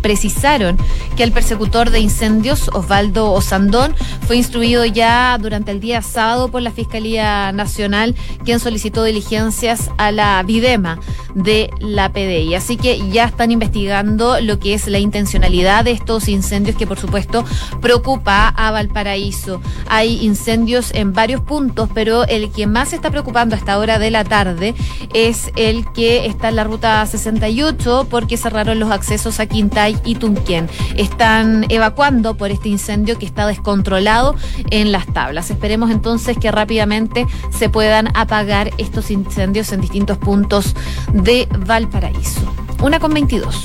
precisaron 0.00 0.76
que 1.16 1.22
el 1.22 1.32
persecutor 1.32 1.90
de 1.90 2.00
incendios, 2.00 2.68
Osvaldo 2.68 3.32
Osandón, 3.32 3.94
fue 4.26 4.36
instruido 4.36 4.84
ya 4.84 5.36
durante 5.40 5.70
el 5.70 5.80
día 5.80 6.02
sábado 6.02 6.48
por 6.48 6.62
la 6.62 6.70
Fiscalía 6.70 7.52
Nacional, 7.52 8.14
quien 8.44 8.60
solicitó 8.60 9.04
diligencias 9.04 9.90
a 9.98 10.12
la 10.12 10.42
Videma 10.42 10.98
de 11.34 11.70
la 11.80 12.12
PDI. 12.12 12.54
Así 12.54 12.76
que 12.76 13.10
ya 13.10 13.26
están 13.26 13.50
investigando 13.50 14.40
lo 14.40 14.58
que 14.58 14.74
es 14.74 14.86
la 14.86 14.98
intencionalidad 14.98 15.84
de 15.84 15.92
estos 15.92 16.28
incendios 16.28 16.76
que 16.76 16.86
por 16.86 16.98
supuesto 16.98 17.44
preocupa 17.80 18.48
a 18.48 18.70
Valparaíso. 18.70 19.60
Hay 19.88 20.24
incendios 20.24 20.90
en 20.94 21.12
varios 21.12 21.40
puntos, 21.40 21.88
pero 21.94 22.24
el 22.26 22.50
que 22.50 22.66
más 22.66 22.92
está 22.92 23.10
preocupando 23.10 23.54
a 23.54 23.58
esta 23.58 23.78
hora 23.78 23.98
de 23.98 24.10
la 24.10 24.24
tarde 24.24 24.74
es 25.14 25.50
el 25.56 25.90
que 25.92 26.26
está 26.26 26.48
en 26.48 26.56
la 26.56 26.64
ruta 26.64 27.04
68 27.04 28.06
porque 28.10 28.36
cerraron 28.36 28.78
los 28.78 28.90
accesos 28.90 29.40
a 29.40 29.46
Quintay 29.46 29.89
y 30.04 30.14
Tunquén. 30.14 30.68
Están 30.96 31.66
evacuando 31.68 32.36
por 32.36 32.50
este 32.50 32.68
incendio 32.68 33.18
que 33.18 33.26
está 33.26 33.46
descontrolado 33.46 34.34
en 34.70 34.92
las 34.92 35.06
tablas. 35.06 35.50
Esperemos 35.50 35.90
entonces 35.90 36.36
que 36.38 36.50
rápidamente 36.50 37.26
se 37.50 37.68
puedan 37.68 38.08
apagar 38.16 38.70
estos 38.78 39.10
incendios 39.10 39.72
en 39.72 39.80
distintos 39.80 40.18
puntos 40.18 40.74
de 41.12 41.48
Valparaíso. 41.66 42.40
Una 42.82 42.98
con 42.98 43.12
22. 43.12 43.62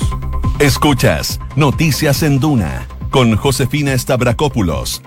Escuchas 0.58 1.40
Noticias 1.54 2.22
en 2.22 2.40
Duna 2.40 2.86
con 3.10 3.36
Josefina 3.36 3.96
Stavrakopoulos 3.96 5.02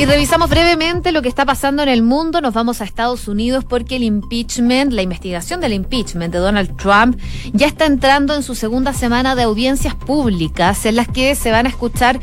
y 0.00 0.06
revisamos 0.06 0.48
brevemente 0.48 1.12
lo 1.12 1.20
que 1.20 1.28
está 1.28 1.44
pasando 1.44 1.82
en 1.82 1.90
el 1.90 2.02
mundo. 2.02 2.40
Nos 2.40 2.54
vamos 2.54 2.80
a 2.80 2.84
Estados 2.84 3.28
Unidos 3.28 3.66
porque 3.68 3.96
el 3.96 4.02
impeachment, 4.02 4.94
la 4.94 5.02
investigación 5.02 5.60
del 5.60 5.74
impeachment 5.74 6.32
de 6.32 6.38
Donald 6.38 6.74
Trump, 6.78 7.20
ya 7.52 7.66
está 7.66 7.84
entrando 7.84 8.34
en 8.34 8.42
su 8.42 8.54
segunda 8.54 8.94
semana 8.94 9.34
de 9.34 9.42
audiencias 9.42 9.94
públicas 9.94 10.86
en 10.86 10.96
las 10.96 11.06
que 11.06 11.34
se 11.34 11.50
van 11.50 11.66
a 11.66 11.68
escuchar 11.68 12.18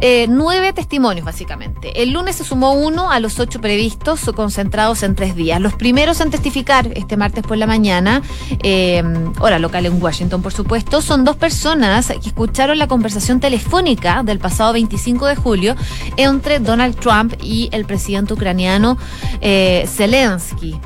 eh, 0.00 0.26
nueve 0.28 0.72
testimonios, 0.72 1.24
básicamente. 1.24 2.02
El 2.02 2.12
lunes 2.12 2.36
se 2.36 2.44
sumó 2.44 2.72
uno 2.72 3.10
a 3.10 3.20
los 3.20 3.38
ocho 3.38 3.60
previstos, 3.60 4.30
concentrados 4.34 5.02
en 5.02 5.14
tres 5.14 5.36
días. 5.36 5.60
Los 5.60 5.74
primeros 5.74 6.20
en 6.20 6.30
testificar 6.30 6.88
este 6.94 7.16
martes 7.16 7.44
por 7.44 7.56
la 7.56 7.66
mañana, 7.66 8.22
eh, 8.62 9.02
hora 9.40 9.58
local 9.58 9.86
en 9.86 10.02
Washington, 10.02 10.42
por 10.42 10.52
supuesto, 10.52 11.00
son 11.02 11.24
dos 11.24 11.36
personas 11.36 12.08
que 12.08 12.28
escucharon 12.28 12.78
la 12.78 12.88
conversación 12.88 13.40
telefónica 13.40 14.22
del 14.22 14.38
pasado 14.38 14.72
25 14.72 15.26
de 15.26 15.36
julio 15.36 15.76
entre 16.16 16.58
Donald 16.58 16.96
Trump 16.96 17.34
y 17.42 17.68
el 17.72 17.84
presidente 17.84 18.34
ucraniano 18.34 18.98
eh, 19.40 19.86
Zelensky. 19.88 20.80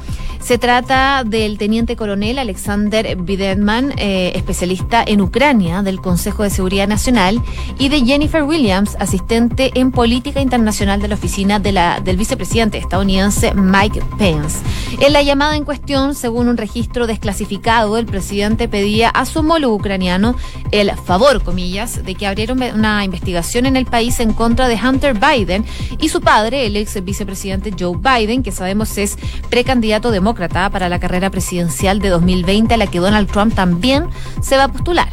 Se 0.48 0.56
trata 0.56 1.24
del 1.26 1.58
teniente 1.58 1.94
coronel 1.94 2.38
Alexander 2.38 3.16
Bidenman, 3.16 3.92
eh, 3.98 4.32
especialista 4.34 5.04
en 5.06 5.20
Ucrania 5.20 5.82
del 5.82 6.00
Consejo 6.00 6.42
de 6.42 6.48
Seguridad 6.48 6.88
Nacional, 6.88 7.42
y 7.78 7.90
de 7.90 8.00
Jennifer 8.00 8.44
Williams, 8.44 8.96
asistente 8.98 9.72
en 9.74 9.92
política 9.92 10.40
internacional 10.40 11.02
de 11.02 11.08
la 11.08 11.16
oficina 11.16 11.58
del 11.58 12.16
vicepresidente 12.16 12.78
estadounidense 12.78 13.52
Mike 13.52 14.02
Pence. 14.16 14.61
En 15.00 15.12
la 15.12 15.20
llamada 15.20 15.54
en 15.54 15.66
cuestión, 15.66 16.14
según 16.14 16.48
un 16.48 16.56
registro 16.56 17.06
desclasificado, 17.06 17.98
el 17.98 18.06
presidente 18.06 18.68
pedía 18.68 19.11
a 19.11 19.26
su 19.26 19.40
homólogo 19.40 19.74
ucraniano 19.74 20.34
el 20.70 20.90
favor, 20.92 21.42
comillas, 21.42 22.02
de 22.06 22.14
que 22.14 22.26
abriera 22.26 22.54
una 22.54 23.04
investigación 23.04 23.66
en 23.66 23.76
el 23.76 23.84
país 23.84 24.18
en 24.18 24.32
contra 24.32 24.66
de 24.66 24.76
Hunter 24.82 25.12
Biden 25.12 25.66
y 26.00 26.08
su 26.08 26.22
padre, 26.22 26.64
el 26.64 26.76
ex 26.76 27.04
vicepresidente 27.04 27.74
Joe 27.78 27.98
Biden, 27.98 28.42
que 28.42 28.50
sabemos 28.50 28.96
es 28.96 29.18
precandidato 29.50 30.11
demócrata 30.11 30.38
para 30.70 30.88
la 30.88 31.01
carrera 31.01 31.31
presidencial 31.31 31.98
de 31.98 32.11
2020 32.11 32.74
a 32.74 32.77
la 32.77 32.87
que 32.87 33.01
Donald 33.01 33.29
Trump 33.31 33.55
también 33.55 34.07
se 34.40 34.57
va 34.57 34.64
a 34.64 34.68
postular. 34.68 35.09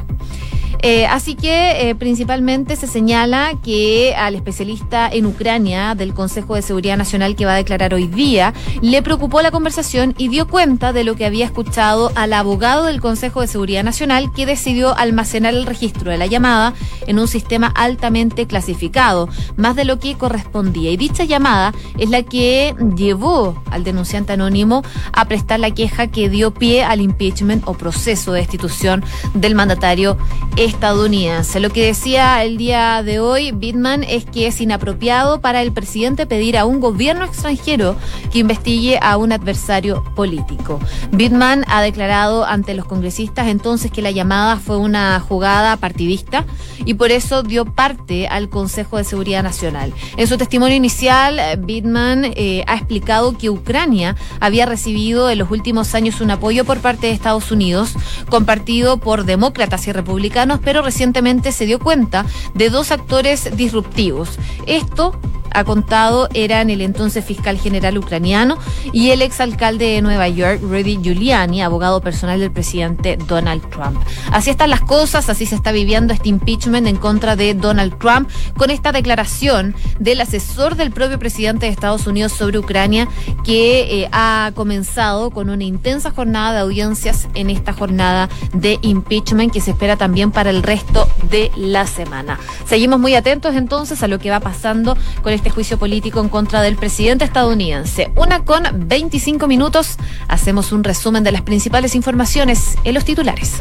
Eh, 0.82 1.06
así 1.08 1.36
que 1.36 1.90
eh, 1.90 1.96
principalmente 1.96 2.76
se 2.76 2.88
señala 2.88 3.54
que 3.64 4.14
al 4.16 4.36
especialista 4.36 5.10
en 5.12 5.26
Ucrania 5.26 5.96
del 5.96 6.14
Consejo 6.14 6.56
de 6.56 6.62
Seguridad 6.62 6.98
Nacional 6.98 7.36
que 7.36 7.46
va 7.46 7.54
a 7.54 7.58
declarar 7.58 7.94
hoy 7.94 8.08
día 8.08 8.54
le 8.82 9.02
preocupó 9.02 9.42
la 9.42 9.52
conversación 9.52 10.14
y 10.18 10.28
dio 10.28 10.48
cuenta 10.48 10.94
de 10.94 11.04
lo 11.04 11.16
que 11.16 11.26
había 11.26 11.46
escuchado 11.46 12.12
al 12.16 12.34
abogado 12.34 12.86
del 12.86 13.02
Consejo 13.02 13.42
de 13.42 13.48
Seguridad 13.48 13.84
Nacional 13.84 14.32
que 14.34 14.46
decidió 14.46 14.96
almacenar 14.96 15.54
el 15.54 15.66
registro 15.66 16.12
de 16.12 16.18
la 16.18 16.26
llamada 16.26 16.74
en 17.08 17.20
un 17.20 17.28
sistema 17.28 17.68
altamente 17.68 18.48
clasificado, 18.48 19.30
más 19.58 19.76
de 19.76 19.86
lo 19.86 20.00
que 20.00 20.16
correspondía. 20.16 20.92
Y 20.92 20.98
dicha 20.98 21.24
llamada 21.24 21.74
es 21.98 22.10
la 22.10 22.24
que 22.24 22.76
llevó 22.96 23.62
al 23.72 23.84
denunciante 23.84 24.34
anónimo 24.34 24.84
a 25.14 25.26
prestar 25.26 25.60
la 25.60 25.72
queja 25.72 26.08
que 26.08 26.30
dio 26.30 26.54
pie 26.54 26.84
al 26.84 27.02
impeachment 27.02 27.64
o 27.66 27.74
proceso 27.74 28.34
de 28.34 28.40
destitución 28.42 29.04
del 29.34 29.56
mandatario 29.56 30.18
estadounidense. 30.66 31.60
Lo 31.60 31.70
que 31.70 31.86
decía 31.86 32.44
el 32.44 32.58
día 32.58 33.04
de 33.04 33.20
hoy 33.20 33.52
Bitman 33.52 34.04
es 34.04 34.26
que 34.26 34.48
es 34.48 34.60
inapropiado 34.62 35.40
para 35.42 35.62
el 35.62 35.72
presidente 35.72 36.26
pedir 36.26 36.58
a 36.58 36.66
un 36.66 36.80
gobierno 36.80 37.26
extranjero 37.26 37.96
que 38.32 38.40
investigue 38.40 39.00
a 39.02 39.18
un 39.18 39.32
adversario 39.32 40.04
político. 40.16 40.80
Bitman 41.12 41.66
ha 41.68 41.82
declarado 41.82 42.46
ante 42.46 42.74
los 42.74 42.86
congresistas 42.86 43.48
entonces 43.48 43.92
que 43.92 44.02
la 44.02 44.12
llamada 44.12 44.58
fue 44.58 44.78
una 44.78 45.20
jugada 45.20 45.78
partidista 45.78 46.46
y 46.84 46.96
por 46.96 47.12
eso 47.12 47.44
dio 47.44 47.66
parte 47.66 48.28
al 48.28 48.50
Consejo 48.50 48.98
de 48.98 49.04
Seguridad 49.04 49.44
Nacional. 49.44 49.94
En 50.18 50.28
su 50.28 50.38
testimonio 50.38 50.76
inicial, 50.76 51.40
Bitman 51.60 52.26
eh, 52.26 52.64
ha 52.68 52.76
explicado 52.76 53.38
que 53.38 53.50
Ucrania 53.50 54.16
había 54.40 54.66
recibido 54.66 55.30
en 55.30 55.38
los 55.38 55.52
últimos 55.52 55.96
años 55.96 56.22
un 56.22 56.32
apoyo 56.32 56.66
por 56.66 56.80
parte 56.80 57.08
de 57.08 57.14
Estados 57.14 57.52
Unidos, 57.52 57.94
compartido 58.30 58.98
por 58.98 59.26
demócratas 59.26 59.88
y 59.88 59.92
republicanos, 59.92 60.55
pero 60.64 60.82
recientemente 60.82 61.52
se 61.52 61.66
dio 61.66 61.80
cuenta 61.80 62.26
de 62.54 62.70
dos 62.70 62.92
actores 62.92 63.56
disruptivos. 63.56 64.40
Esto 64.66 65.20
ha 65.52 65.64
contado 65.64 66.28
eran 66.34 66.70
el 66.70 66.82
entonces 66.82 67.24
fiscal 67.24 67.58
general 67.58 67.98
ucraniano 67.98 68.58
y 68.94 69.12
el 69.12 69.22
exalcalde 69.22 69.86
de 69.86 70.02
Nueva 70.02 70.28
York, 70.28 70.60
Rudy 70.62 71.00
Giuliani, 71.02 71.62
abogado 71.62 72.02
personal 72.02 72.40
del 72.40 72.52
presidente 72.52 73.18
Donald 73.28 73.68
Trump. 73.70 74.00
Así 74.32 74.50
están 74.50 74.70
las 74.70 74.82
cosas, 74.82 75.30
así 75.30 75.46
se 75.46 75.56
está 75.56 75.72
viviendo 75.72 76.14
este 76.14 76.30
impeachment 76.30 76.88
en 76.88 76.98
contra 76.98 77.36
de 77.36 77.54
Donald 77.54 77.98
Trump 77.98 78.30
con 78.58 78.70
esta 78.70 78.92
declaración 78.92 79.76
del 80.00 80.22
asesor 80.22 80.76
del 80.76 80.92
propio 80.92 81.20
presidente 81.20 81.66
de 81.66 81.72
Estados 81.72 82.08
Unidos 82.08 82.32
sobre 82.32 82.60
Ucrania 82.60 83.08
que 83.44 84.02
eh, 84.02 84.10
ha 84.12 84.52
comenzado 84.56 85.32
con 85.32 85.50
una 85.50 85.64
intensa 85.64 86.12
jornada 86.12 86.54
de 86.54 86.60
audiencias 86.60 87.28
en 87.34 87.50
esta 87.50 87.74
jornada 87.74 88.30
de 88.54 88.80
impeachment 88.82 89.52
que 89.52 89.62
se 89.62 89.72
espera 89.72 89.98
también 89.98 90.32
para 90.32 90.50
el 90.50 90.64
resto 90.64 91.08
de 91.30 91.52
la 91.56 91.88
semana. 91.88 92.40
Seguimos 92.66 93.00
muy 93.00 93.16
atentos 93.16 93.56
entonces 93.56 94.02
a 94.04 94.08
lo 94.08 94.20
que 94.20 94.30
va 94.30 94.40
pasando 94.40 94.98
con 95.22 95.34
este 95.36 95.50
juicio 95.50 95.78
político 95.78 96.20
en 96.20 96.30
contra 96.30 96.62
del 96.62 96.76
presidente 96.76 97.26
estadounidense. 97.26 98.12
Una 98.16 98.44
con 98.44 98.64
25 98.74 99.48
minutos. 99.48 99.98
Hacemos 100.28 100.72
un 100.72 100.84
resumen 100.84 101.24
de 101.24 101.32
las 101.32 101.42
principales 101.44 101.96
informaciones 101.96 102.78
en 102.84 102.94
los 102.94 103.06
titulares. 103.06 103.58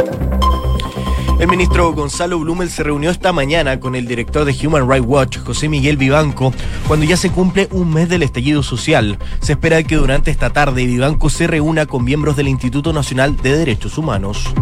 El 1.41 1.49
ministro 1.49 1.93
Gonzalo 1.93 2.39
Blumel 2.39 2.71
se 2.71 2.85
reunió 2.85 3.11
esta 3.11 3.33
mañana 3.33 3.81
con 3.81 3.97
el 3.97 4.07
director 4.07 4.45
de 4.45 4.57
Human 4.67 4.89
Rights 4.89 5.07
Watch, 5.07 5.39
José 5.39 5.69
Miguel 5.69 5.97
Vivanco, 5.97 6.55
cuando 6.87 7.05
ya 7.05 7.17
se 7.17 7.31
cumple 7.31 7.69
un 7.73 7.93
mes 7.93 8.09
del 8.09 8.23
estallido 8.23 8.63
social. 8.63 9.19
Se 9.41 9.53
espera 9.53 9.83
que 9.83 9.97
durante 9.97 10.31
esta 10.31 10.51
tarde 10.51 10.87
Vivanco 10.87 11.29
se 11.29 11.47
reúna 11.47 11.87
con 11.87 12.05
miembros 12.05 12.37
del 12.37 12.49
Instituto 12.49 12.93
Nacional 12.93 13.37
de 13.37 13.59
Derechos 13.59 13.99
Humanos. 13.99 14.55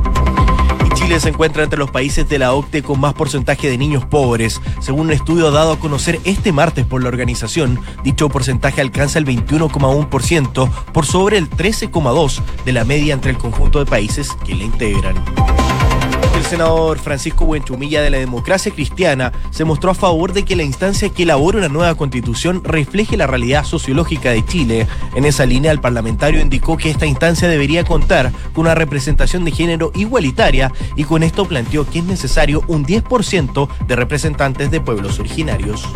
Chile 1.03 1.19
se 1.19 1.31
encuentra 1.31 1.65
entre 1.65 1.81
los 1.81 1.91
países 1.91 2.29
de 2.29 2.39
la 2.39 2.55
OCDE 2.55 2.85
con 2.85 3.01
más 3.01 3.13
porcentaje 3.15 3.69
de 3.69 3.77
niños 3.77 4.05
pobres. 4.05 4.61
Según 4.81 5.07
un 5.07 5.13
estudio 5.13 5.51
dado 5.51 5.73
a 5.73 5.79
conocer 5.81 6.21
este 6.23 6.53
martes 6.53 6.87
por 6.87 7.03
la 7.03 7.09
organización, 7.09 7.81
dicho 8.05 8.29
porcentaje 8.29 8.81
alcanza 8.81 9.19
el 9.19 9.27
21,1% 9.27 10.71
por 10.93 11.05
sobre 11.05 11.39
el 11.39 11.51
13,2% 11.51 12.41
de 12.65 12.73
la 12.73 12.85
media 12.85 13.15
entre 13.15 13.33
el 13.33 13.37
conjunto 13.37 13.81
de 13.81 13.87
países 13.87 14.29
que 14.47 14.55
la 14.55 14.63
integran. 14.63 15.17
El 16.35 16.45
senador 16.45 16.99
Francisco 16.99 17.45
Buenchumilla 17.45 18.03
de 18.03 18.11
la 18.11 18.19
Democracia 18.19 18.73
Cristiana 18.73 19.33
se 19.51 19.65
mostró 19.65 19.91
a 19.91 19.95
favor 19.95 20.33
de 20.33 20.45
que 20.45 20.57
la 20.57 20.63
instancia 20.63 21.09
que 21.11 21.23
elabore 21.25 21.59
una 21.59 21.69
nueva 21.69 21.95
constitución 21.95 22.63
refleje 22.65 23.17
la 23.17 23.27
realidad 23.27 23.65
sociológica 23.65 24.31
de 24.31 24.45
Chile. 24.45 24.87
En 25.15 25.25
esa 25.25 25.47
línea, 25.47 25.73
el 25.73 25.81
parlamentario 25.81 26.41
indicó 26.41 26.77
que 26.77 26.91
esta 26.91 27.07
instancia 27.07 27.49
debería 27.49 27.85
contar 27.85 28.33
con 28.53 28.63
una 28.63 28.75
representación 28.75 29.45
de 29.45 29.53
género 29.53 29.93
igualitaria 29.95 30.73
y 30.97 31.05
con 31.05 31.23
esto 31.23 31.47
planteó 31.47 31.89
que 31.89 32.01
es 32.01 32.05
necesario 32.05 32.63
un 32.67 32.85
10% 32.85 33.69
de 33.87 33.97
representantes 33.97 34.71
de 34.71 34.81
pueblos 34.81 35.19
originarios. 35.19 35.89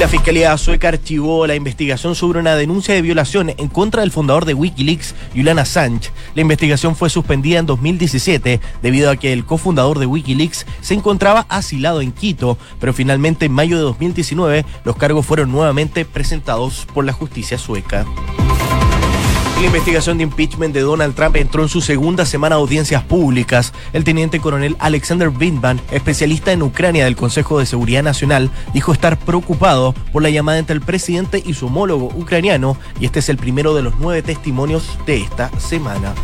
La 0.00 0.08
Fiscalía 0.08 0.56
sueca 0.56 0.88
archivó 0.88 1.46
la 1.46 1.54
investigación 1.54 2.14
sobre 2.14 2.40
una 2.40 2.56
denuncia 2.56 2.94
de 2.94 3.02
violación 3.02 3.50
en 3.50 3.68
contra 3.68 4.00
del 4.00 4.10
fundador 4.10 4.46
de 4.46 4.54
Wikileaks, 4.54 5.14
Julian 5.34 5.58
Assange. 5.58 6.10
La 6.34 6.40
investigación 6.40 6.96
fue 6.96 7.10
suspendida 7.10 7.58
en 7.58 7.66
2017 7.66 8.62
debido 8.80 9.10
a 9.10 9.16
que 9.16 9.34
el 9.34 9.44
cofundador 9.44 9.98
de 9.98 10.06
Wikileaks 10.06 10.64
se 10.80 10.94
encontraba 10.94 11.44
asilado 11.50 12.00
en 12.00 12.12
Quito, 12.12 12.56
pero 12.80 12.94
finalmente 12.94 13.44
en 13.44 13.52
mayo 13.52 13.76
de 13.76 13.82
2019 13.82 14.64
los 14.84 14.96
cargos 14.96 15.26
fueron 15.26 15.52
nuevamente 15.52 16.06
presentados 16.06 16.86
por 16.94 17.04
la 17.04 17.12
justicia 17.12 17.58
sueca. 17.58 18.06
La 19.60 19.66
investigación 19.66 20.16
de 20.16 20.24
impeachment 20.24 20.72
de 20.72 20.80
Donald 20.80 21.14
Trump 21.14 21.36
entró 21.36 21.62
en 21.62 21.68
su 21.68 21.82
segunda 21.82 22.24
semana 22.24 22.56
de 22.56 22.62
audiencias 22.62 23.02
públicas. 23.02 23.74
El 23.92 24.04
teniente 24.04 24.40
coronel 24.40 24.74
Alexander 24.78 25.28
Vindman, 25.28 25.82
especialista 25.90 26.52
en 26.52 26.62
Ucrania 26.62 27.04
del 27.04 27.14
Consejo 27.14 27.58
de 27.58 27.66
Seguridad 27.66 28.02
Nacional, 28.02 28.50
dijo 28.72 28.94
estar 28.94 29.18
preocupado 29.18 29.92
por 30.14 30.22
la 30.22 30.30
llamada 30.30 30.58
entre 30.58 30.74
el 30.74 30.80
presidente 30.80 31.42
y 31.44 31.52
su 31.52 31.66
homólogo 31.66 32.06
ucraniano, 32.06 32.78
y 32.98 33.04
este 33.04 33.18
es 33.18 33.28
el 33.28 33.36
primero 33.36 33.74
de 33.74 33.82
los 33.82 33.92
nueve 33.98 34.22
testimonios 34.22 34.98
de 35.04 35.18
esta 35.18 35.50
semana. 35.60 36.14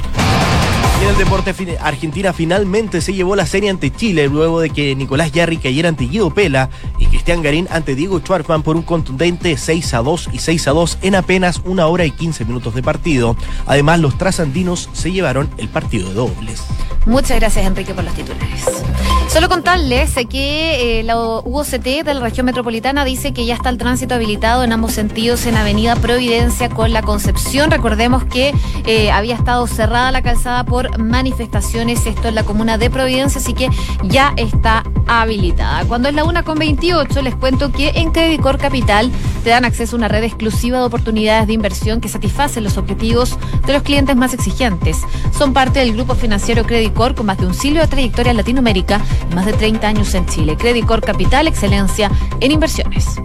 Y 0.99 1.05
en 1.05 1.11
el 1.11 1.19
deporte, 1.19 1.55
Argentina 1.83 2.33
finalmente 2.33 3.03
se 3.03 3.13
llevó 3.13 3.37
la 3.37 3.45
serie 3.45 3.69
ante 3.69 3.95
Chile 3.95 4.29
luego 4.29 4.61
de 4.61 4.71
que 4.71 4.97
Nicolás 4.97 5.31
Yarri 5.31 5.59
cayera 5.59 5.91
ante 5.91 6.07
Guido 6.07 6.33
Pela 6.33 6.71
y 6.99 7.05
Cristian 7.27 7.43
Garín 7.43 7.67
ante 7.73 7.97
Diego 7.97 8.21
Schwartzman 8.21 8.63
por 8.63 8.77
un 8.77 8.83
contundente 8.83 9.57
6 9.57 9.95
a 9.95 9.99
2 9.99 10.29
y 10.33 10.39
6 10.39 10.69
a 10.69 10.71
2 10.71 10.99
en 11.03 11.17
apenas 11.17 11.61
una 11.65 11.89
hora 11.89 12.05
y 12.05 12.13
15 12.13 12.45
minutos 12.45 12.73
de 12.73 12.85
partido. 12.85 13.35
Además, 13.67 13.99
los 13.99 14.17
trasandinos 14.17 14.89
se 14.93 15.11
llevaron 15.11 15.51
el 15.59 15.69
partido 15.69 16.09
de 16.09 16.15
dobles. 16.15 16.63
Muchas 17.05 17.39
gracias, 17.41 17.67
Enrique, 17.67 17.95
por 17.95 18.05
los 18.05 18.15
titulares. 18.15 18.65
Solo 19.29 19.49
contarles 19.49 20.15
que 20.29 21.01
eh, 21.01 21.03
la 21.03 21.19
UOCT 21.19 22.05
de 22.05 22.15
la 22.15 22.21
región 22.21 22.47
metropolitana 22.47 23.05
dice 23.05 23.33
que 23.33 23.45
ya 23.45 23.55
está 23.55 23.71
el 23.71 23.79
tránsito 23.79 24.15
habilitado 24.15 24.65
en 24.65 24.73
ambos 24.73 24.93
sentidos 24.93 25.47
en 25.47 25.57
Avenida 25.57 25.95
Providencia 25.97 26.69
con 26.69 26.93
la 26.93 27.03
Concepción. 27.03 27.71
Recordemos 27.71 28.25
que 28.25 28.55
eh, 28.87 29.11
había 29.11 29.35
estado 29.35 29.67
cerrada 29.67 30.11
la 30.11 30.23
calzada 30.23 30.65
por 30.65 30.99
manifestaciones, 30.99 32.07
esto 32.07 32.29
en 32.29 32.37
la 32.37 32.45
comuna 32.45 32.79
de 32.79 32.89
Providencia, 32.89 33.41
así 33.41 33.53
que 33.53 33.69
ya 34.05 34.33
está 34.37 34.85
habilitada. 35.07 35.85
Cuando 35.85 36.09
es 36.09 36.15
la 36.15 36.25
una 36.25 36.43
con 36.43 36.59
28, 36.59 37.16
les 37.23 37.35
cuento 37.35 37.73
que 37.73 37.91
en 37.97 38.11
Credicor 38.11 38.59
Capital 38.59 39.11
te 39.45 39.51
dan 39.51 39.65
acceso 39.65 39.97
a 39.97 39.99
una 39.99 40.09
red 40.09 40.25
exclusiva 40.25 40.79
de 40.79 40.85
oportunidades 40.85 41.47
de 41.47 41.53
inversión 41.53 42.01
que 42.01 42.09
satisfacen 42.09 42.65
los 42.65 42.77
objetivos 42.77 43.39
de 43.67 43.73
los 43.73 43.83
clientes 43.83 44.17
más 44.17 44.35
exigentes. 44.35 44.99
Son 45.37 45.53
parte 45.53 45.81
del 45.81 45.95
grupo 45.95 46.15
financiero 46.15 46.65
Credicor 46.65 47.15
con 47.15 47.27
más 47.27 47.39
de 47.39 47.47
un 47.47 47.55
siglo 47.55 47.81
de 47.81 47.87
trayectoria 47.89 48.31
en 48.31 48.37
Latinoamérica 48.37 49.01
y 49.31 49.35
más 49.35 49.47
de 49.47 49.53
30 49.53 49.87
años 49.87 50.15
en 50.15 50.27
Chile. 50.27 50.57
Credicor 50.57 51.01
Capital, 51.01 51.47
excelencia 51.47 52.11
en 52.41 52.53
inversiones. 52.53 53.17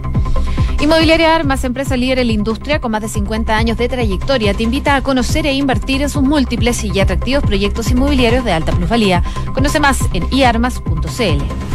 Inmobiliaria 0.82 1.36
Armas, 1.36 1.62
empresa 1.62 1.96
líder 1.96 2.18
en 2.18 2.26
la 2.26 2.32
industria 2.32 2.80
con 2.80 2.90
más 2.90 3.02
de 3.02 3.08
50 3.08 3.56
años 3.56 3.78
de 3.78 3.88
trayectoria, 3.88 4.52
te 4.52 4.64
invita 4.64 4.96
a 4.96 5.02
conocer 5.02 5.46
e 5.46 5.54
invertir 5.54 6.02
en 6.02 6.10
sus 6.10 6.24
múltiples 6.24 6.82
y 6.82 6.98
atractivos 6.98 7.44
proyectos 7.44 7.90
inmobiliarios 7.92 8.44
de 8.44 8.52
alta 8.52 8.72
plusvalía. 8.72 9.22
Conoce 9.54 9.78
más 9.78 10.00
en 10.12 10.26
iarmas.cl. 10.32 11.71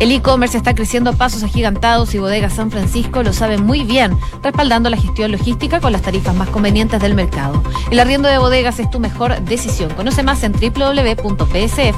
El 0.00 0.10
e-commerce 0.12 0.56
está 0.56 0.74
creciendo 0.74 1.10
a 1.10 1.12
pasos 1.12 1.42
agigantados 1.42 2.14
y 2.14 2.18
Bodega 2.18 2.48
San 2.48 2.70
Francisco 2.70 3.22
lo 3.22 3.34
sabe 3.34 3.58
muy 3.58 3.84
bien, 3.84 4.18
respaldando 4.42 4.88
la 4.88 4.96
gestión 4.96 5.30
logística 5.30 5.78
con 5.78 5.92
las 5.92 6.00
tarifas 6.00 6.34
más 6.34 6.48
convenientes 6.48 7.02
del 7.02 7.14
mercado. 7.14 7.62
El 7.90 8.00
arriendo 8.00 8.26
de 8.26 8.38
bodegas 8.38 8.80
es 8.80 8.88
tu 8.90 8.98
mejor 8.98 9.38
decisión. 9.42 9.90
Conoce 9.90 10.22
más 10.22 10.42
en 10.42 10.52
www.psf.cl. 10.52 11.90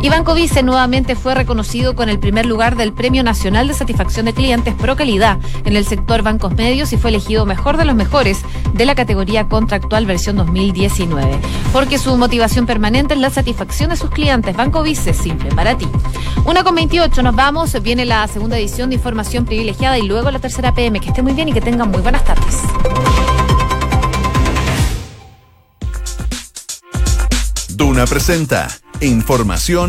Y 0.00 0.08
Banco 0.10 0.34
Vice 0.34 0.62
nuevamente 0.62 1.16
fue 1.16 1.34
reconocido 1.34 1.94
con 1.94 2.08
el 2.08 2.18
primer 2.18 2.46
lugar 2.46 2.76
del 2.76 2.92
Premio 2.92 3.24
Nacional 3.24 3.66
de 3.66 3.74
Satisfacción 3.74 4.26
de 4.26 4.34
Clientes 4.34 4.74
Pro 4.74 4.96
Calidad 4.96 5.38
en 5.64 5.76
el 5.76 5.86
sector 5.86 6.22
bancos 6.22 6.54
medios 6.54 6.92
y 6.92 6.98
fue 6.98 7.10
elegido 7.10 7.46
mejor 7.46 7.78
de 7.78 7.86
los 7.86 7.96
mejores 7.96 8.42
de 8.74 8.84
la 8.84 8.94
categoría 8.94 9.48
contractual 9.48 10.04
versión 10.04 10.36
2019. 10.36 11.38
Porque 11.72 11.98
su 11.98 12.16
motivación 12.16 12.66
permanente 12.66 13.14
es 13.14 13.20
la 13.20 13.30
satisfacción 13.30 13.90
de 13.90 13.96
sus 13.96 14.10
clientes. 14.10 14.54
Banco 14.54 14.82
Vice, 14.82 15.14
simple 15.14 15.48
para 15.54 15.76
ti. 15.78 15.88
Una 16.46 16.62
con 16.62 16.74
28, 16.74 17.22
nos 17.22 17.34
vamos. 17.34 17.82
Viene 17.82 18.04
la 18.04 18.28
segunda 18.28 18.58
edición 18.58 18.90
de 18.90 18.96
Información 18.96 19.46
Privilegiada 19.46 19.98
y 19.98 20.02
luego 20.02 20.30
la 20.30 20.38
tercera 20.38 20.74
PM. 20.74 21.00
Que 21.00 21.08
esté 21.08 21.22
muy 21.22 21.32
bien 21.32 21.48
y 21.48 21.52
que 21.54 21.62
tengan 21.62 21.90
muy 21.90 22.02
buenas 22.02 22.22
tardes. 22.24 22.60
Duna 27.70 28.04
presenta 28.06 28.68
Información 29.00 29.82